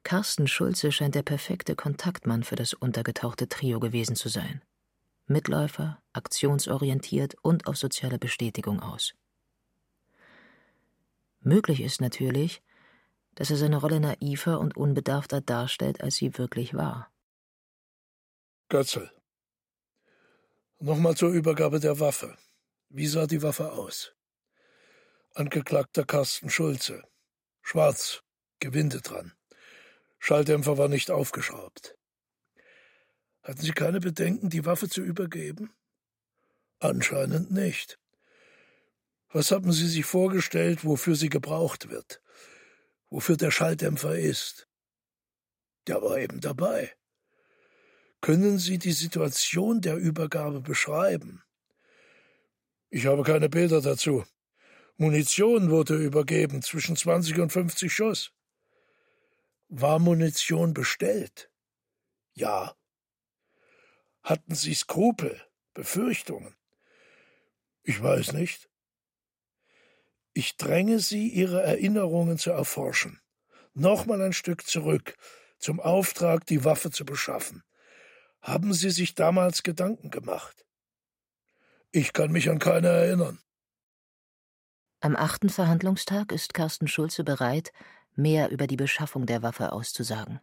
Carsten 0.03 0.48
Schulze 0.48 0.91
scheint 0.91 1.15
der 1.15 1.24
perfekte 1.24 1.75
Kontaktmann 1.75 2.43
für 2.43 2.55
das 2.55 2.74
untergetauchte 2.74 3.48
Trio 3.48 3.79
gewesen 3.79 4.15
zu 4.15 4.29
sein. 4.29 4.62
Mitläufer, 5.25 6.01
aktionsorientiert 6.13 7.36
und 7.42 7.68
auf 7.68 7.78
soziale 7.78 8.20
Bestätigung 8.20 8.82
aus. 8.82 9.13
Möglich 11.40 11.82
ist 11.82 12.01
natürlich, 12.01 12.62
dass 13.36 13.50
er 13.50 13.58
seine 13.58 13.78
Rolle 13.78 14.00
naiver 14.00 14.60
und 14.60 14.75
unbedarfter 14.78 15.42
darstellt, 15.42 16.01
als 16.01 16.16
sie 16.16 16.38
wirklich 16.38 16.74
war. 16.74 17.12
Götzel. 18.70 19.12
Nochmal 20.80 21.16
zur 21.16 21.30
Übergabe 21.32 21.80
der 21.80 22.00
Waffe. 22.00 22.38
Wie 22.90 23.08
sah 23.08 23.28
die 23.28 23.42
Waffe 23.42 23.72
aus? 23.72 24.13
Angeklagter 25.34 26.04
Carsten 26.04 26.50
Schulze. 26.50 27.04
Schwarz, 27.62 28.24
Gewinde 28.60 29.01
dran. 29.01 29.34
Schalldämpfer 30.20 30.78
war 30.78 30.88
nicht 30.88 31.10
aufgeschraubt. 31.10 31.98
Hatten 33.43 33.62
Sie 33.62 33.71
keine 33.71 34.00
Bedenken, 34.00 34.50
die 34.50 34.65
Waffe 34.65 34.88
zu 34.88 35.01
übergeben? 35.01 35.71
Anscheinend 36.79 37.51
nicht. 37.51 38.00
Was 39.29 39.51
haben 39.51 39.71
Sie 39.71 39.88
sich 39.88 40.05
vorgestellt, 40.05 40.83
wofür 40.83 41.15
sie 41.15 41.29
gebraucht 41.29 41.89
wird? 41.89 42.21
Wofür 43.10 43.38
der 43.38 43.51
Schalldämpfer 43.51 44.17
ist? 44.17 44.67
Der 45.88 46.01
war 46.01 46.17
eben 46.17 46.41
dabei. 46.41 46.93
Können 48.21 48.60
Sie 48.60 48.77
die 48.77 48.91
Situation 48.91 49.81
der 49.81 49.95
Übergabe 49.95 50.62
beschreiben? 50.62 51.43
Ich 52.89 53.05
habe 53.07 53.24
keine 53.24 53.50
Bilder 53.50 53.81
dazu. 53.81 54.25
Munition 54.98 55.71
wurde 55.71 55.95
übergeben, 55.95 56.62
zwischen 56.62 56.95
20 56.95 57.39
und 57.39 57.51
50 57.51 57.91
Schuss. 57.91 58.31
War 59.69 59.98
Munition 59.98 60.74
bestellt? 60.74 61.50
Ja. 62.33 62.75
Hatten 64.24 64.56
Sie 64.56 64.74
Skrupel, 64.74 65.42
Befürchtungen? 65.74 66.56
Ich 67.84 68.01
weiß 68.01 68.34
nicht. 68.34 68.70
Ich 70.34 70.56
dränge 70.58 71.00
Sie, 71.00 71.28
Ihre 71.28 71.62
Erinnerungen 71.63 72.38
zu 72.38 72.51
erforschen. 72.51 73.20
Nochmal 73.74 74.22
ein 74.22 74.34
Stück 74.34 74.66
zurück, 74.68 75.18
zum 75.58 75.80
Auftrag, 75.80 76.46
die 76.46 76.63
Waffe 76.63 76.92
zu 76.92 77.06
beschaffen. 77.06 77.63
Haben 78.42 78.74
Sie 78.74 78.90
sich 78.90 79.16
damals 79.16 79.63
Gedanken 79.63 80.10
gemacht? 80.10 80.66
Ich 81.92 82.13
kann 82.13 82.32
mich 82.32 82.50
an 82.50 82.60
keine 82.60 82.88
erinnern. 82.88 83.40
Am 85.01 85.16
achten 85.16 85.50
Verhandlungstag 85.50 86.32
ist 86.32 86.54
Carsten 86.54 86.88
Schulze 86.88 87.24
bereit, 87.24 87.72
mehr 88.16 88.50
über 88.50 88.68
die 88.68 88.78
Beschaffung 88.78 89.25
der 89.25 89.42
Waffe 89.42 89.72
auszusagen. 89.72 90.40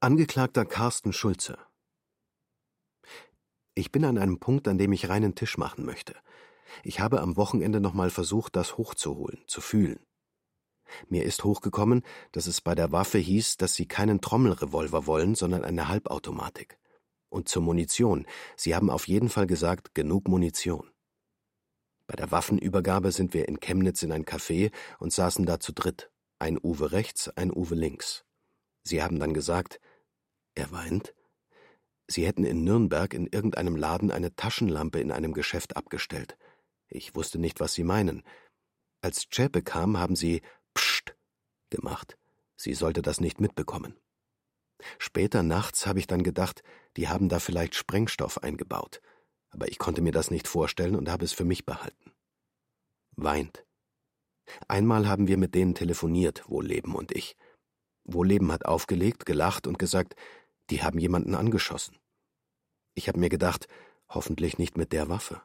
Angeklagter 0.00 0.64
Carsten 0.64 1.12
Schulze. 1.12 1.58
Ich 3.74 3.90
bin 3.90 4.04
an 4.04 4.18
einem 4.18 4.38
Punkt, 4.38 4.68
an 4.68 4.78
dem 4.78 4.92
ich 4.92 5.08
reinen 5.08 5.34
Tisch 5.34 5.56
machen 5.56 5.84
möchte. 5.84 6.14
Ich 6.82 7.00
habe 7.00 7.20
am 7.20 7.36
Wochenende 7.36 7.80
nochmal 7.80 8.10
versucht, 8.10 8.56
das 8.56 8.76
hochzuholen, 8.76 9.42
zu 9.46 9.60
fühlen. 9.60 10.00
Mir 11.08 11.24
ist 11.24 11.44
hochgekommen, 11.44 12.02
dass 12.32 12.46
es 12.46 12.60
bei 12.60 12.74
der 12.74 12.92
Waffe 12.92 13.18
hieß, 13.18 13.56
dass 13.56 13.74
sie 13.74 13.86
keinen 13.86 14.20
Trommelrevolver 14.20 15.06
wollen, 15.06 15.34
sondern 15.34 15.64
eine 15.64 15.88
Halbautomatik. 15.88 16.78
Und 17.30 17.48
zur 17.48 17.62
Munition. 17.62 18.26
Sie 18.56 18.74
haben 18.74 18.90
auf 18.90 19.08
jeden 19.08 19.30
Fall 19.30 19.46
gesagt, 19.46 19.94
genug 19.94 20.28
Munition. 20.28 20.90
Bei 22.06 22.14
der 22.14 22.30
Waffenübergabe 22.30 23.10
sind 23.10 23.32
wir 23.32 23.48
in 23.48 23.58
Chemnitz 23.58 24.02
in 24.02 24.12
ein 24.12 24.26
Café 24.26 24.70
und 24.98 25.14
saßen 25.14 25.46
da 25.46 25.60
zu 25.60 25.72
dritt. 25.72 26.10
Ein 26.38 26.58
Uwe 26.62 26.92
rechts, 26.92 27.30
ein 27.30 27.50
Uwe 27.50 27.74
links. 27.74 28.26
Sie 28.82 29.02
haben 29.02 29.18
dann 29.18 29.32
gesagt, 29.32 29.80
er 30.54 30.70
weint. 30.72 31.14
Sie 32.12 32.26
hätten 32.26 32.44
in 32.44 32.64
Nürnberg 32.64 33.14
in 33.14 33.26
irgendeinem 33.26 33.76
Laden 33.76 34.10
eine 34.10 34.34
Taschenlampe 34.34 35.00
in 35.00 35.10
einem 35.10 35.32
Geschäft 35.32 35.76
abgestellt. 35.76 36.36
Ich 36.88 37.14
wusste 37.14 37.38
nicht, 37.38 37.60
was 37.60 37.74
Sie 37.74 37.84
meinen. 37.84 38.22
Als 39.00 39.28
Zschäpe 39.28 39.62
kam, 39.62 39.98
haben 39.98 40.14
Sie 40.14 40.42
Psst 40.74 41.16
gemacht. 41.70 42.16
Sie 42.56 42.74
sollte 42.74 43.02
das 43.02 43.20
nicht 43.20 43.40
mitbekommen. 43.40 43.98
Später 44.98 45.42
nachts 45.42 45.86
habe 45.86 45.98
ich 45.98 46.06
dann 46.06 46.22
gedacht, 46.22 46.62
die 46.96 47.08
haben 47.08 47.28
da 47.28 47.38
vielleicht 47.38 47.74
Sprengstoff 47.74 48.42
eingebaut 48.42 49.00
aber 49.52 49.68
ich 49.68 49.78
konnte 49.78 50.02
mir 50.02 50.12
das 50.12 50.30
nicht 50.30 50.48
vorstellen 50.48 50.96
und 50.96 51.10
habe 51.10 51.24
es 51.24 51.32
für 51.32 51.44
mich 51.44 51.64
behalten. 51.64 52.12
Weint. 53.12 53.64
Einmal 54.66 55.06
haben 55.06 55.28
wir 55.28 55.36
mit 55.36 55.54
denen 55.54 55.74
telefoniert, 55.74 56.48
Wohlleben 56.48 56.94
und 56.94 57.12
ich. 57.12 57.36
Wohlleben 58.04 58.50
hat 58.50 58.64
aufgelegt, 58.64 59.26
gelacht 59.26 59.66
und 59.66 59.78
gesagt, 59.78 60.16
die 60.70 60.82
haben 60.82 60.98
jemanden 60.98 61.34
angeschossen. 61.34 61.96
Ich 62.94 63.08
habe 63.08 63.18
mir 63.18 63.28
gedacht, 63.28 63.68
hoffentlich 64.08 64.58
nicht 64.58 64.76
mit 64.76 64.92
der 64.92 65.08
Waffe. 65.08 65.42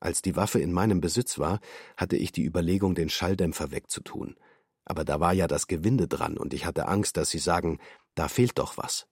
Als 0.00 0.22
die 0.22 0.34
Waffe 0.34 0.58
in 0.58 0.72
meinem 0.72 1.00
Besitz 1.00 1.38
war, 1.38 1.60
hatte 1.96 2.16
ich 2.16 2.32
die 2.32 2.44
Überlegung, 2.44 2.94
den 2.94 3.08
Schalldämpfer 3.08 3.70
wegzutun. 3.70 4.36
Aber 4.84 5.04
da 5.04 5.20
war 5.20 5.32
ja 5.32 5.46
das 5.46 5.68
Gewinde 5.68 6.08
dran 6.08 6.36
und 6.36 6.54
ich 6.54 6.66
hatte 6.66 6.88
Angst, 6.88 7.16
dass 7.16 7.30
sie 7.30 7.38
sagen, 7.38 7.78
da 8.16 8.28
fehlt 8.28 8.58
doch 8.58 8.76
was. 8.76 9.06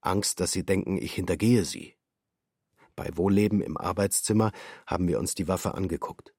Angst, 0.00 0.38
dass 0.38 0.52
sie 0.52 0.64
denken, 0.64 0.96
ich 0.98 1.14
hintergehe 1.14 1.64
sie, 1.64 1.96
bei 2.96 3.14
Wohlleben 3.14 3.60
im 3.60 3.76
Arbeitszimmer 3.76 4.52
haben 4.86 5.06
wir 5.06 5.18
uns 5.18 5.34
die 5.34 5.46
Waffe 5.46 5.74
angeguckt. 5.74 6.34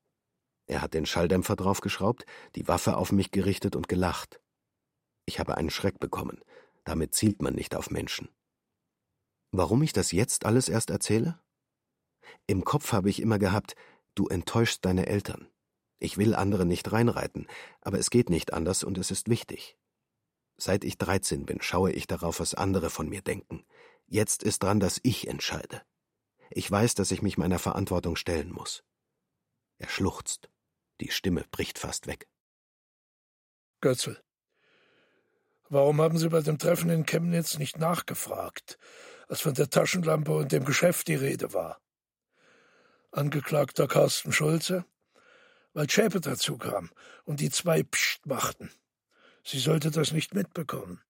Er 0.65 0.81
hat 0.81 0.95
den 0.95 1.05
Schalldämpfer 1.05 1.55
draufgeschraubt, 1.55 2.25
die 2.55 2.67
Waffe 2.67 2.97
auf 2.97 3.11
mich 3.11 3.31
gerichtet 3.31 3.75
und 3.75 3.87
gelacht. 3.87 4.41
Ich 5.25 5.39
habe 5.39 5.55
einen 5.55 5.69
Schreck 5.69 5.99
bekommen. 5.99 6.41
Damit 6.83 7.13
zielt 7.13 7.41
man 7.41 7.53
nicht 7.53 7.75
auf 7.75 7.91
Menschen. 7.91 8.29
Warum 9.51 9.81
ich 9.81 9.93
das 9.93 10.11
jetzt 10.11 10.45
alles 10.45 10.69
erst 10.69 10.89
erzähle? 10.89 11.39
Im 12.45 12.63
Kopf 12.63 12.91
habe 12.91 13.09
ich 13.09 13.21
immer 13.21 13.39
gehabt, 13.39 13.75
du 14.15 14.27
enttäuschst 14.27 14.83
deine 14.85 15.07
Eltern. 15.07 15.49
Ich 15.99 16.17
will 16.17 16.35
andere 16.35 16.65
nicht 16.65 16.91
reinreiten, 16.91 17.47
aber 17.81 17.97
es 17.97 18.09
geht 18.09 18.29
nicht 18.29 18.53
anders 18.53 18.83
und 18.83 18.97
es 18.97 19.11
ist 19.11 19.29
wichtig. 19.29 19.77
Seit 20.57 20.83
ich 20.83 20.97
13 20.97 21.45
bin, 21.45 21.61
schaue 21.61 21.91
ich 21.91 22.07
darauf, 22.07 22.39
was 22.39 22.53
andere 22.53 22.89
von 22.89 23.09
mir 23.09 23.21
denken. 23.21 23.63
Jetzt 24.05 24.43
ist 24.43 24.63
dran, 24.63 24.79
dass 24.79 24.99
ich 25.03 25.27
entscheide. 25.27 25.81
Ich 26.49 26.69
weiß, 26.69 26.95
dass 26.95 27.11
ich 27.11 27.21
mich 27.21 27.37
meiner 27.37 27.59
Verantwortung 27.59 28.15
stellen 28.15 28.51
muss. 28.51 28.83
Er 29.77 29.89
schluchzt. 29.89 30.49
Die 31.01 31.11
Stimme 31.11 31.45
bricht 31.51 31.77
fast 31.77 32.07
weg. 32.07 32.27
Götzel. 33.81 34.21
Warum 35.69 36.01
haben 36.01 36.17
Sie 36.17 36.29
bei 36.29 36.41
dem 36.41 36.57
Treffen 36.57 36.89
in 36.89 37.05
Chemnitz 37.05 37.59
nicht 37.59 37.77
nachgefragt, 37.77 38.79
als 39.27 39.41
von 39.41 39.53
der 39.53 39.69
Taschenlampe 39.69 40.31
und 40.31 40.51
dem 40.51 40.65
Geschäft 40.65 41.07
die 41.07 41.15
Rede 41.15 41.53
war? 41.53 41.79
Angeklagter 43.11 43.87
Carsten 43.87 44.31
Schulze, 44.31 44.85
weil 45.73 45.89
Schäpe 45.89 46.21
dazu 46.21 46.57
kam 46.57 46.89
und 47.25 47.39
die 47.39 47.49
zwei 47.49 47.83
Psst 47.83 48.25
machten. 48.25 48.71
Sie 49.43 49.59
sollte 49.59 49.91
das 49.91 50.11
nicht 50.11 50.33
mitbekommen. 50.33 51.01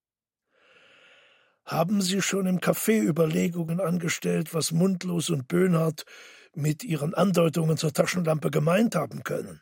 Haben 1.66 2.02
Sie 2.02 2.22
schon 2.22 2.46
im 2.46 2.60
Café 2.60 3.02
Überlegungen 3.02 3.82
angestellt, 3.82 4.54
was 4.54 4.72
Mundlos 4.72 5.30
und 5.30 5.48
Böhnhardt 5.48 6.06
mit 6.54 6.84
ihren 6.84 7.14
Andeutungen 7.14 7.78
zur 7.78 7.92
Taschenlampe 7.92 8.52
gemeint 8.52 8.96
haben 8.96 9.24
können? 9.24 9.62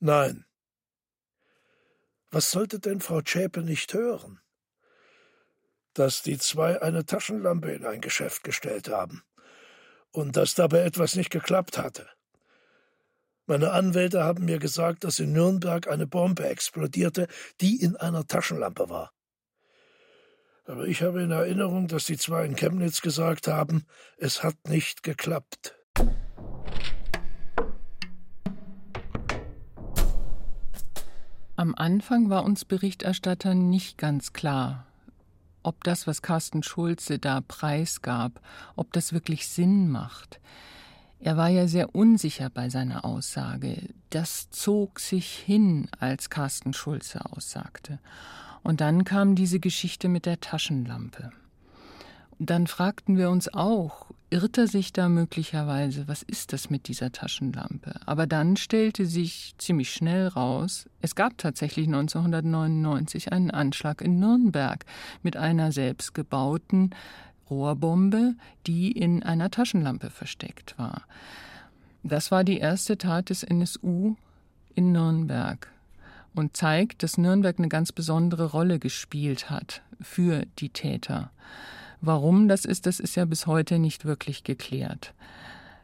Nein. 0.00 0.44
Was 2.30 2.50
sollte 2.50 2.78
denn 2.78 3.00
Frau 3.00 3.22
Zschäpe 3.22 3.62
nicht 3.62 3.94
hören? 3.94 4.40
Dass 5.98 6.22
die 6.22 6.38
zwei 6.38 6.80
eine 6.80 7.06
Taschenlampe 7.06 7.72
in 7.72 7.84
ein 7.84 8.00
Geschäft 8.00 8.44
gestellt 8.44 8.88
haben 8.88 9.24
und 10.12 10.36
dass 10.36 10.54
dabei 10.54 10.82
etwas 10.82 11.16
nicht 11.16 11.30
geklappt 11.30 11.76
hatte. 11.76 12.08
Meine 13.46 13.72
Anwälte 13.72 14.22
haben 14.22 14.44
mir 14.44 14.60
gesagt, 14.60 15.02
dass 15.02 15.18
in 15.18 15.32
Nürnberg 15.32 15.88
eine 15.88 16.06
Bombe 16.06 16.48
explodierte, 16.48 17.26
die 17.60 17.82
in 17.82 17.96
einer 17.96 18.24
Taschenlampe 18.24 18.88
war. 18.88 19.10
Aber 20.66 20.86
ich 20.86 21.02
habe 21.02 21.20
in 21.20 21.32
Erinnerung, 21.32 21.88
dass 21.88 22.04
die 22.04 22.16
zwei 22.16 22.44
in 22.44 22.54
Chemnitz 22.54 23.00
gesagt 23.00 23.48
haben, 23.48 23.84
es 24.18 24.44
hat 24.44 24.54
nicht 24.68 25.02
geklappt. 25.02 25.74
Am 31.56 31.74
Anfang 31.74 32.30
war 32.30 32.44
uns 32.44 32.64
Berichterstattern 32.64 33.68
nicht 33.68 33.98
ganz 33.98 34.32
klar, 34.32 34.87
ob 35.68 35.84
das, 35.84 36.06
was 36.06 36.22
Carsten 36.22 36.62
Schulze 36.62 37.18
da 37.18 37.42
preisgab, 37.42 38.40
ob 38.74 38.92
das 38.94 39.12
wirklich 39.12 39.46
Sinn 39.46 39.90
macht. 39.90 40.40
Er 41.20 41.36
war 41.36 41.48
ja 41.48 41.68
sehr 41.68 41.94
unsicher 41.94 42.48
bei 42.48 42.70
seiner 42.70 43.04
Aussage. 43.04 43.90
Das 44.08 44.50
zog 44.50 44.98
sich 44.98 45.36
hin, 45.36 45.88
als 46.00 46.30
Carsten 46.30 46.72
Schulze 46.72 47.20
aussagte. 47.32 47.98
Und 48.62 48.80
dann 48.80 49.04
kam 49.04 49.34
diese 49.34 49.60
Geschichte 49.60 50.08
mit 50.08 50.24
der 50.24 50.40
Taschenlampe. 50.40 51.32
Dann 52.38 52.66
fragten 52.66 53.16
wir 53.16 53.30
uns 53.30 53.52
auch, 53.52 54.06
irrt 54.30 54.58
er 54.58 54.68
sich 54.68 54.92
da 54.92 55.08
möglicherweise, 55.08 56.06
was 56.06 56.22
ist 56.22 56.52
das 56.52 56.70
mit 56.70 56.86
dieser 56.86 57.10
Taschenlampe? 57.10 57.94
Aber 58.06 58.26
dann 58.26 58.56
stellte 58.56 59.06
sich 59.06 59.54
ziemlich 59.58 59.92
schnell 59.92 60.28
raus, 60.28 60.88
es 61.00 61.14
gab 61.14 61.36
tatsächlich 61.38 61.86
1999 61.86 63.32
einen 63.32 63.50
Anschlag 63.50 64.02
in 64.02 64.20
Nürnberg 64.20 64.84
mit 65.22 65.36
einer 65.36 65.72
selbstgebauten 65.72 66.94
Rohrbombe, 67.50 68.34
die 68.66 68.92
in 68.92 69.22
einer 69.22 69.50
Taschenlampe 69.50 70.10
versteckt 70.10 70.78
war. 70.78 71.02
Das 72.02 72.30
war 72.30 72.44
die 72.44 72.58
erste 72.58 72.98
Tat 72.98 73.30
des 73.30 73.42
NSU 73.42 74.14
in 74.74 74.92
Nürnberg 74.92 75.72
und 76.34 76.56
zeigt, 76.56 77.02
dass 77.02 77.18
Nürnberg 77.18 77.58
eine 77.58 77.68
ganz 77.68 77.90
besondere 77.90 78.46
Rolle 78.52 78.78
gespielt 78.78 79.50
hat 79.50 79.82
für 80.00 80.44
die 80.58 80.68
Täter. 80.68 81.32
Warum 82.00 82.48
das 82.48 82.64
ist, 82.64 82.86
das 82.86 83.00
ist 83.00 83.16
ja 83.16 83.24
bis 83.24 83.46
heute 83.46 83.78
nicht 83.78 84.04
wirklich 84.04 84.44
geklärt. 84.44 85.14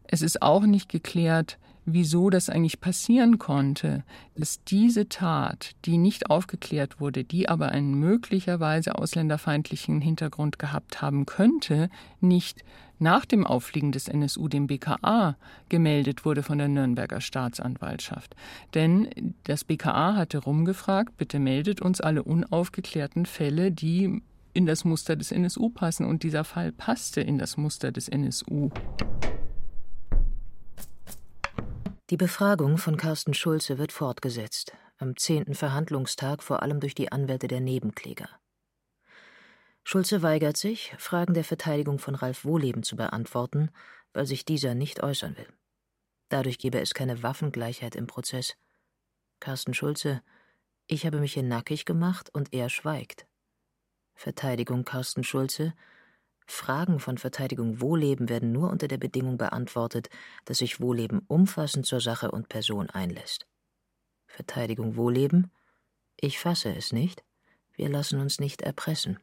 Es 0.07 0.23
ist 0.23 0.43
auch 0.43 0.65
nicht 0.65 0.89
geklärt, 0.89 1.59
wieso 1.87 2.31
das 2.31 2.49
eigentlich 2.49 2.81
passieren 2.81 3.39
konnte, 3.39 4.05
dass 4.37 4.63
diese 4.65 5.09
Tat, 5.09 5.73
die 5.85 5.99
nicht 5.99 6.31
aufgeklärt 6.31 7.01
wurde, 7.01 7.25
die 7.25 7.49
aber 7.49 7.69
einen 7.71 7.95
möglicherweise 7.95 8.97
ausländerfeindlichen 8.97 10.01
Hintergrund 10.01 10.59
gehabt 10.59 11.03
haben 11.03 11.27
könnte, 11.27 11.91
nicht 12.21 12.65
nach 12.99 13.25
dem 13.25 13.47
Auffliegen 13.47 13.93
des 13.93 14.09
NSU 14.09 14.49
dem 14.49 14.67
BKA 14.67 15.37
gemeldet 15.69 16.25
wurde 16.25 16.43
von 16.43 16.59
der 16.59 16.69
Nürnberger 16.69 17.21
Staatsanwaltschaft. 17.21 18.35
Denn 18.73 19.35
das 19.45 19.65
BKA 19.65 20.15
hatte 20.15 20.39
rumgefragt, 20.39 21.17
bitte 21.17 21.39
meldet 21.39 21.83
uns 21.83 22.01
alle 22.01 22.23
unaufgeklärten 22.23 23.27
Fälle, 23.27 23.73
die 23.73 24.23
in 24.55 24.67
das 24.67 24.85
Muster 24.85 25.17
des 25.17 25.33
NSU 25.33 25.69
passen. 25.69 26.07
Und 26.07 26.23
dieser 26.23 26.45
Fall 26.45 26.73
passte 26.73 27.21
in 27.21 27.39
das 27.39 27.57
Muster 27.57 27.93
des 27.93 28.09
NSU. 28.09 28.71
Die 32.11 32.17
Befragung 32.17 32.79
von 32.79 32.97
Carsten 32.97 33.35
Schulze 33.35 33.79
wird 33.79 33.91
fortgesetzt, 33.91 34.73
am 34.99 35.17
zehnten 35.17 35.55
Verhandlungstag 35.55 36.43
vor 36.43 36.63
allem 36.63 36.81
durch 36.81 36.95
die 36.95 37.11
Anwälte 37.11 37.49
der 37.49 37.61
Nebenkläger. 37.61 38.29
Schulze 39.83 40.23
weigert 40.23 40.57
sich, 40.57 40.95
Fragen 40.99 41.35
der 41.35 41.45
Verteidigung 41.45 41.99
von 41.99 42.15
Ralf 42.15 42.45
Wohleben 42.45 42.83
zu 42.83 42.97
beantworten, 42.97 43.71
weil 44.13 44.27
sich 44.27 44.45
dieser 44.45 44.75
nicht 44.75 45.03
äußern 45.03 45.37
will. 45.37 45.49
Dadurch 46.29 46.59
gebe 46.59 46.81
es 46.81 46.95
keine 46.95 47.23
Waffengleichheit 47.23 47.97
im 47.97 48.07
Prozess. 48.07 48.57
Carsten 49.41 49.75
Schulze, 49.75 50.23
ich 50.87 51.07
habe 51.07 51.21
mich 51.21 51.35
hier 51.35 51.43
nackig 51.43 51.85
gemacht 51.85 52.31
und 52.33 52.53
er 52.53 52.69
schweigt. 52.69 53.27
Verteidigung 54.15 54.85
Carsten 54.85 55.25
Schulze. 55.25 55.75
Fragen 56.47 57.01
von 57.01 57.19
Verteidigung 57.19 57.81
Wohleben 57.81 58.29
werden 58.29 58.53
nur 58.53 58.71
unter 58.71 58.89
der 58.89 58.99
Bedingung 58.99 59.39
beantwortet, 59.39 60.09
dass 60.45 60.59
sich 60.59 60.81
Wohleben 60.81 61.21
umfassend 61.27 61.87
zur 61.87 62.01
Sache 62.01 62.31
und 62.31 62.49
Person 62.49 62.91
einlässt. 62.91 63.47
Verteidigung 64.27 64.97
Wohleben. 64.97 65.51
Ich 66.17 66.39
fasse 66.39 66.75
es 66.75 66.93
nicht. 66.93 67.25
Wir 67.73 67.89
lassen 67.89 68.21
uns 68.21 68.41
nicht 68.41 68.63
erpressen. 68.63 69.19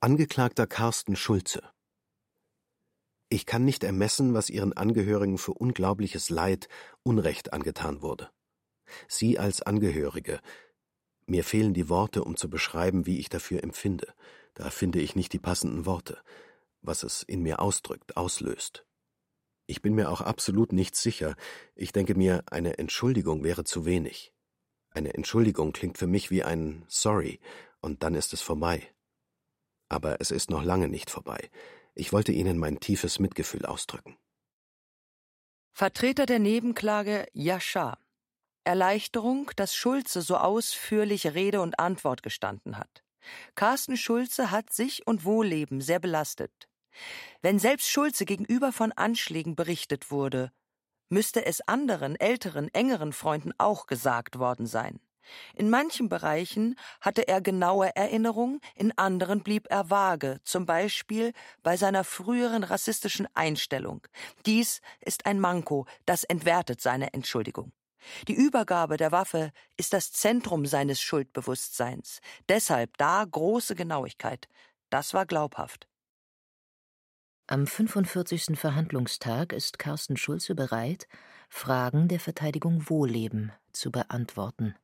Angeklagter 0.00 0.66
Carsten 0.66 1.16
Schulze. 1.16 1.62
Ich 3.28 3.46
kann 3.46 3.64
nicht 3.64 3.84
ermessen, 3.84 4.34
was 4.34 4.50
Ihren 4.50 4.72
Angehörigen 4.74 5.38
für 5.38 5.54
unglaubliches 5.54 6.30
Leid, 6.30 6.68
Unrecht 7.02 7.52
angetan 7.52 8.02
wurde. 8.02 8.30
Sie 9.08 9.38
als 9.38 9.62
Angehörige, 9.62 10.40
mir 11.26 11.44
fehlen 11.44 11.74
die 11.74 11.88
Worte, 11.88 12.24
um 12.24 12.36
zu 12.36 12.50
beschreiben, 12.50 13.06
wie 13.06 13.18
ich 13.18 13.28
dafür 13.28 13.62
empfinde. 13.62 14.12
Da 14.54 14.70
finde 14.70 15.00
ich 15.00 15.16
nicht 15.16 15.32
die 15.32 15.38
passenden 15.38 15.86
Worte, 15.86 16.18
was 16.82 17.02
es 17.02 17.22
in 17.22 17.42
mir 17.42 17.60
ausdrückt, 17.60 18.16
auslöst. 18.16 18.86
Ich 19.66 19.80
bin 19.80 19.94
mir 19.94 20.10
auch 20.10 20.20
absolut 20.20 20.72
nicht 20.72 20.94
sicher. 20.94 21.36
Ich 21.74 21.92
denke 21.92 22.14
mir, 22.14 22.44
eine 22.50 22.78
Entschuldigung 22.78 23.42
wäre 23.42 23.64
zu 23.64 23.86
wenig. 23.86 24.32
Eine 24.90 25.14
Entschuldigung 25.14 25.72
klingt 25.72 25.98
für 25.98 26.06
mich 26.06 26.30
wie 26.30 26.44
ein 26.44 26.84
Sorry, 26.88 27.40
und 27.80 28.02
dann 28.02 28.14
ist 28.14 28.32
es 28.32 28.42
vorbei. 28.42 28.82
Aber 29.88 30.20
es 30.20 30.30
ist 30.30 30.50
noch 30.50 30.62
lange 30.62 30.88
nicht 30.88 31.10
vorbei. 31.10 31.50
Ich 31.94 32.12
wollte 32.12 32.32
Ihnen 32.32 32.58
mein 32.58 32.80
tiefes 32.80 33.18
Mitgefühl 33.18 33.64
ausdrücken. 33.66 34.16
Vertreter 35.72 36.26
der 36.26 36.38
Nebenklage 36.38 37.26
Jascha 37.32 37.98
Erleichterung, 38.64 39.50
dass 39.56 39.74
Schulze 39.74 40.22
so 40.22 40.36
ausführlich 40.36 41.34
Rede 41.34 41.60
und 41.60 41.78
Antwort 41.78 42.22
gestanden 42.22 42.78
hat. 42.78 43.04
Carsten 43.54 43.96
Schulze 43.96 44.50
hat 44.50 44.72
sich 44.72 45.06
und 45.06 45.24
Wohlleben 45.24 45.80
sehr 45.80 45.98
belastet. 45.98 46.68
Wenn 47.42 47.58
selbst 47.58 47.88
Schulze 47.88 48.24
gegenüber 48.24 48.72
von 48.72 48.92
Anschlägen 48.92 49.56
berichtet 49.56 50.10
wurde, 50.10 50.52
müsste 51.08 51.44
es 51.44 51.60
anderen, 51.66 52.16
älteren, 52.16 52.72
engeren 52.72 53.12
Freunden 53.12 53.52
auch 53.58 53.86
gesagt 53.86 54.38
worden 54.38 54.66
sein. 54.66 55.00
In 55.54 55.70
manchen 55.70 56.08
Bereichen 56.08 56.76
hatte 57.00 57.26
er 57.28 57.40
genaue 57.40 57.96
Erinnerung, 57.96 58.60
in 58.74 58.96
anderen 58.98 59.42
blieb 59.42 59.66
er 59.70 59.88
vage, 59.88 60.40
zum 60.44 60.66
Beispiel 60.66 61.32
bei 61.62 61.76
seiner 61.76 62.04
früheren 62.04 62.62
rassistischen 62.62 63.26
Einstellung. 63.34 64.06
Dies 64.44 64.80
ist 65.00 65.24
ein 65.24 65.40
Manko, 65.40 65.86
das 66.04 66.24
entwertet 66.24 66.82
seine 66.82 67.14
Entschuldigung. 67.14 67.72
Die 68.28 68.34
Übergabe 68.34 68.96
der 68.96 69.12
Waffe 69.12 69.52
ist 69.76 69.92
das 69.92 70.12
Zentrum 70.12 70.66
seines 70.66 71.00
Schuldbewusstseins. 71.00 72.20
Deshalb 72.48 72.96
da 72.98 73.24
große 73.24 73.74
Genauigkeit. 73.74 74.48
Das 74.90 75.14
war 75.14 75.26
glaubhaft. 75.26 75.88
Am 77.46 77.66
45. 77.66 78.58
Verhandlungstag 78.58 79.52
ist 79.52 79.78
Carsten 79.78 80.16
Schulze 80.16 80.54
bereit, 80.54 81.06
Fragen 81.50 82.08
der 82.08 82.18
Verteidigung 82.18 82.88
Wohlleben 82.88 83.52
zu 83.70 83.90
beantworten. 83.90 84.74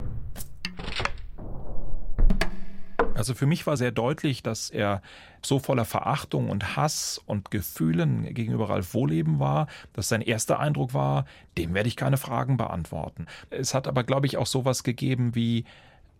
Also 3.21 3.35
für 3.35 3.45
mich 3.45 3.67
war 3.67 3.77
sehr 3.77 3.91
deutlich, 3.93 4.43
dass 4.43 4.71
er 4.71 5.03
so 5.43 5.59
voller 5.59 5.85
Verachtung 5.85 6.49
und 6.49 6.75
Hass 6.75 7.21
und 7.27 7.51
Gefühlen 7.51 8.33
gegenüber 8.33 8.71
Ralf 8.71 8.95
Wohleben 8.95 9.39
war, 9.39 9.67
dass 9.93 10.09
sein 10.09 10.23
erster 10.23 10.59
Eindruck 10.59 10.95
war, 10.95 11.27
dem 11.59 11.75
werde 11.75 11.91
ich 11.91 11.97
keine 11.97 12.17
Fragen 12.17 12.57
beantworten. 12.57 13.27
Es 13.51 13.75
hat 13.75 13.89
aber, 13.89 14.05
glaube 14.05 14.27
ich, 14.27 14.39
auch 14.39 14.47
sowas 14.47 14.85
gegeben 14.85 15.35
wie 15.35 15.67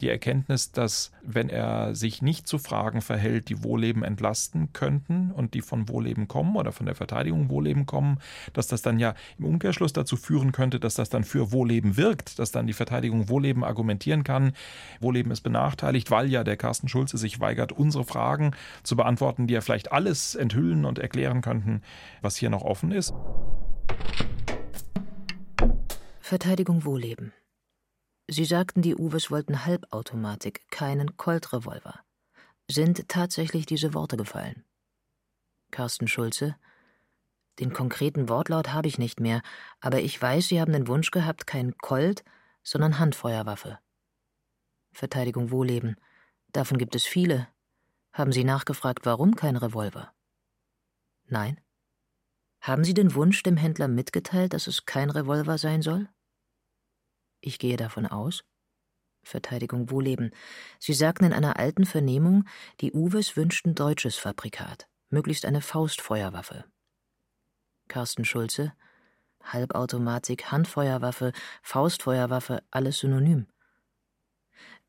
die 0.01 0.09
Erkenntnis, 0.09 0.73
dass 0.73 1.13
wenn 1.23 1.49
er 1.49 1.95
sich 1.95 2.23
nicht 2.23 2.47
zu 2.47 2.59
Fragen 2.59 3.01
verhält, 3.01 3.49
die 3.49 3.63
Wohleben 3.63 4.03
entlasten 4.03 4.73
könnten 4.73 5.31
und 5.31 5.55
die 5.55 5.61
von 5.61 5.89
Wohleben 5.89 6.29
kommen 6.29 6.57
oder 6.57 6.73
von 6.73 6.87
der 6.87 6.95
Verteidigung 6.95 7.51
Wohleben 7.51 7.87
kommen, 7.87 8.19
dass 8.53 8.67
das 8.67 8.83
dann 8.83 8.99
ja 8.99 9.15
im 9.39 9.45
Umkehrschluss 9.45 9.93
dazu 9.93 10.17
führen 10.17 10.53
könnte, 10.53 10.81
dass 10.81 10.95
das 10.95 11.11
dann 11.11 11.25
für 11.25 11.53
Wohleben 11.53 11.97
wirkt, 11.97 12.39
dass 12.39 12.53
dann 12.53 12.67
die 12.67 12.73
Verteidigung 12.73 13.29
Wohleben 13.29 13.65
argumentieren 13.65 14.25
kann, 14.25 14.53
Wohleben 15.01 15.31
ist 15.33 15.43
benachteiligt, 15.43 16.11
weil 16.11 16.31
ja 16.31 16.45
der 16.45 16.57
Carsten 16.57 16.89
Schulze 16.89 17.19
sich 17.19 17.41
weigert, 17.41 17.73
unsere 17.73 18.05
Fragen 18.05 18.53
zu 18.83 18.97
beantworten, 18.97 19.47
die 19.47 19.55
ja 19.55 19.61
vielleicht 19.61 19.93
alles 19.93 20.35
enthüllen 20.35 20.85
und 20.85 20.99
erklären 20.99 21.43
könnten, 21.43 21.83
was 22.23 22.37
hier 22.37 22.51
noch 22.51 22.63
offen 22.63 22.93
ist. 22.93 23.15
Verteidigung 26.21 26.85
Wohleben. 26.85 27.33
Sie 28.33 28.45
sagten, 28.45 28.81
die 28.81 28.95
Uwes 28.95 29.33
wollten 29.33 29.65
Halbautomatik, 29.67 30.71
keinen 30.71 31.17
Colt-Revolver. 31.17 32.05
Sind 32.71 33.09
tatsächlich 33.09 33.67
diese 33.67 33.93
Worte 33.93 34.17
gefallen? 34.17 34.65
Carsten 35.73 36.07
Schulze. 36.07 36.55
Den 37.59 37.73
konkreten 37.73 38.29
Wortlaut 38.29 38.73
habe 38.73 38.87
ich 38.87 38.99
nicht 38.99 39.19
mehr, 39.19 39.43
aber 39.81 40.01
ich 40.01 40.23
weiß, 40.23 40.47
Sie 40.47 40.61
haben 40.61 40.73
den 40.73 40.87
Wunsch 40.87 41.11
gehabt, 41.11 41.49
kein 41.49 41.77
Colt, 41.79 42.23
sondern 42.63 43.01
Handfeuerwaffe. 43.01 43.81
Verteidigung 44.93 45.51
Wohleben. 45.51 45.97
Davon 46.53 46.79
gibt 46.79 46.95
es 46.95 47.05
viele. 47.05 47.49
Haben 48.13 48.31
Sie 48.31 48.45
nachgefragt, 48.45 49.07
warum 49.07 49.35
kein 49.35 49.57
Revolver? 49.57 50.13
Nein. 51.27 51.61
Haben 52.61 52.85
Sie 52.85 52.95
den 52.95 53.17
Wunsch 53.17 53.43
dem 53.43 53.57
Händler 53.57 53.89
mitgeteilt, 53.89 54.53
dass 54.53 54.69
es 54.69 54.87
kein 54.87 55.11
Revolver 55.11 55.59
sein 55.59 55.83
soll? 55.83 56.09
Ich 57.41 57.59
gehe 57.59 57.77
davon 57.77 58.07
aus. 58.07 58.45
Verteidigung 59.23 59.91
Wohleben. 59.91 60.31
Sie 60.79 60.95
sagten 60.95 61.25
in 61.25 61.33
einer 61.33 61.59
alten 61.59 61.85
Vernehmung, 61.85 62.45
die 62.81 62.93
Uwes 62.93 63.37
wünschten 63.37 63.75
deutsches 63.75 64.17
Fabrikat, 64.17 64.89
möglichst 65.11 65.45
eine 65.45 65.61
Faustfeuerwaffe. 65.61 66.65
Carsten 67.89 68.25
Schulze. 68.25 68.73
Halbautomatik, 69.43 70.53
Handfeuerwaffe, 70.53 71.33
Faustfeuerwaffe, 71.63 72.63
alles 72.71 72.99
synonym. 72.99 73.47